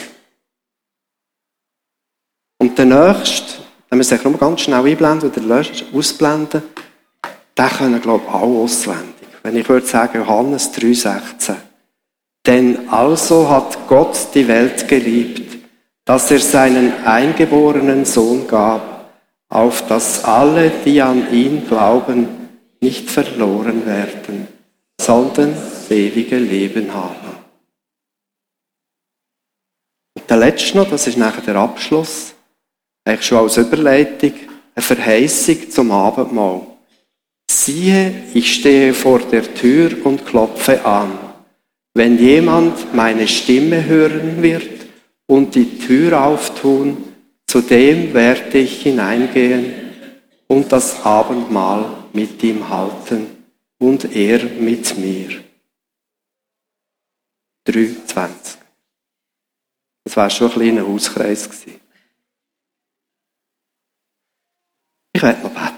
Und 2.59 2.77
der 2.79 2.87
nächste, 2.87 3.63
wenn 3.89 3.99
wir 3.99 4.05
sich 4.05 4.25
nur 4.25 4.39
ganz 4.39 4.63
schnell 4.63 4.85
einblenden 4.85 5.31
oder 5.31 5.65
ausblenden, 5.93 6.63
den 7.57 7.69
können, 7.69 8.03
glaube 8.03 8.25
ich, 8.27 8.35
auch 8.35 8.63
auswendig. 8.63 9.14
Wenn 9.45 9.57
ich 9.57 9.69
würde 9.69 9.87
sagen, 9.87 10.19
Johannes 10.19 10.73
3,16. 10.73 11.55
Denn 12.47 12.89
also 12.89 13.49
hat 13.49 13.87
Gott 13.87 14.29
die 14.35 14.49
Welt 14.49 14.89
geliebt, 14.89 15.59
dass 16.07 16.31
er 16.31 16.41
seinen 16.41 17.05
eingeborenen 17.05 18.07
Sohn 18.07 18.49
gab, 18.49 19.13
auf 19.51 19.87
dass 19.87 20.25
alle, 20.25 20.71
die 20.85 21.01
an 21.01 21.33
ihn 21.33 21.67
glauben, 21.69 22.29
nicht 22.81 23.11
verloren 23.11 23.85
werden, 23.87 24.49
sondern 24.99 25.55
ewige 25.91 26.39
Leben 26.39 26.93
haben. 26.95 27.37
Und 30.17 30.29
der 30.29 30.39
letzte 30.39 30.79
noch, 30.79 30.89
das 30.89 31.07
ist 31.07 31.19
nachher 31.19 31.43
der 31.43 31.57
Abschluss, 31.57 32.35
eigentlich 33.05 33.27
schon 33.27 33.39
als 33.39 33.59
Überleitung, 33.59 34.33
eine 34.75 34.83
Verheißung 34.83 35.71
zum 35.71 35.91
Abendmahl. 35.91 36.74
Siehe, 37.65 38.25
ich 38.35 38.53
stehe 38.53 38.93
vor 38.93 39.21
der 39.21 39.55
Tür 39.55 40.05
und 40.05 40.27
klopfe 40.27 40.85
an. 40.85 41.19
Wenn 41.95 42.19
jemand 42.19 42.93
meine 42.95 43.27
Stimme 43.27 43.87
hören 43.87 44.43
wird 44.43 44.87
und 45.27 45.55
die 45.55 45.79
Tür 45.79 46.27
auftun, 46.27 47.15
zu 47.47 47.63
dem 47.63 48.13
werde 48.13 48.59
ich 48.59 48.83
hineingehen 48.83 49.73
und 50.47 50.73
das 50.73 51.07
Abendmahl 51.07 52.05
mit 52.13 52.43
ihm 52.43 52.69
halten 52.69 53.29
und 53.79 54.15
er 54.15 54.45
mit 54.45 54.99
mir. 54.99 55.43
3,20. 57.67 58.59
Das 60.05 60.17
war 60.19 60.29
schon 60.29 60.49
ein 60.49 60.53
kleiner 60.53 60.87
Hauskreis. 60.87 61.49
Ich 65.15 65.23
werde 65.23 65.43
noch 65.45 65.51
beten. 65.51 65.74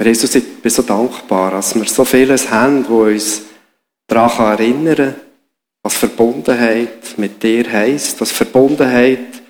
Herr 0.00 0.06
Jesus, 0.06 0.34
ich 0.34 0.62
bin 0.62 0.70
so 0.70 0.80
dankbar, 0.80 1.50
dass 1.50 1.74
wir 1.74 1.84
so 1.84 2.06
vieles 2.06 2.50
haben, 2.50 2.88
wo 2.88 3.02
uns 3.02 3.42
daran 4.06 4.58
erinnern 4.58 4.96
kann, 4.96 5.14
was 5.82 5.94
Verbundenheit 5.94 7.18
mit 7.18 7.42
dir 7.42 7.70
heisst, 7.70 8.18
was 8.18 8.32
Verbundenheit 8.32 9.42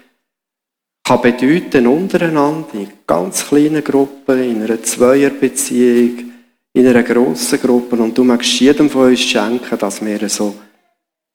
kann 1.05 1.23
bedeuten 1.23 1.87
untereinander, 1.87 2.75
in 2.75 2.91
ganz 3.07 3.47
kleinen 3.47 3.85
Gruppen, 3.85 4.43
in 4.43 4.65
einer 4.65 4.83
Zweierbeziehung, 4.83 6.33
in 6.73 6.85
einer 6.85 7.05
grossen 7.05 7.61
Gruppe. 7.61 7.95
Und 7.95 8.19
du 8.19 8.25
magst 8.25 8.59
jedem 8.59 8.91
von 8.91 9.07
uns 9.11 9.21
schenken, 9.21 9.79
dass 9.79 10.05
wir 10.05 10.29
so 10.29 10.57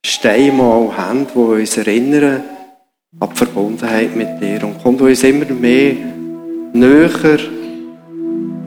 Steine 0.05 0.91
haben, 0.97 1.25
die 1.33 1.39
uns 1.39 1.77
erinnern, 1.77 2.43
an 3.21 3.29
die 3.29 3.37
Verbundenheit 3.37 4.13
mit 4.13 4.41
dir. 4.41 4.65
Und 4.65 4.83
komm 4.83 4.97
du 4.97 5.05
uns 5.05 5.23
immer 5.23 5.45
mehr 5.45 5.95
näher, 6.73 7.39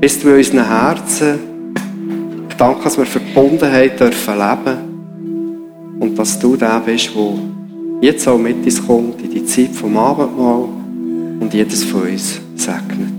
bis 0.01 0.21
du 0.21 0.29
in 0.29 0.37
unseren 0.37 0.67
Herzen. 0.67 1.39
Ich 2.49 2.57
danke, 2.57 2.85
dass 2.85 2.99
wir 2.99 3.07
Verbundenheit 3.07 3.99
dürfen 3.99 4.35
leben 4.39 5.99
und 6.01 6.19
dass 6.19 6.39
du 6.39 6.57
der 6.57 6.81
bist, 6.81 7.11
der 7.15 7.39
jetzt 8.01 8.29
auch 8.29 8.39
mit 8.39 8.65
uns 8.65 8.87
kommt 8.87 9.21
in 9.23 9.31
die 9.31 9.45
Zeit 9.45 9.71
vom 9.71 9.97
Abendmahl 9.97 10.69
und 11.41 11.53
jedes 11.53 11.85
von 11.85 12.03
uns 12.03 12.41
segnet. 12.57 13.18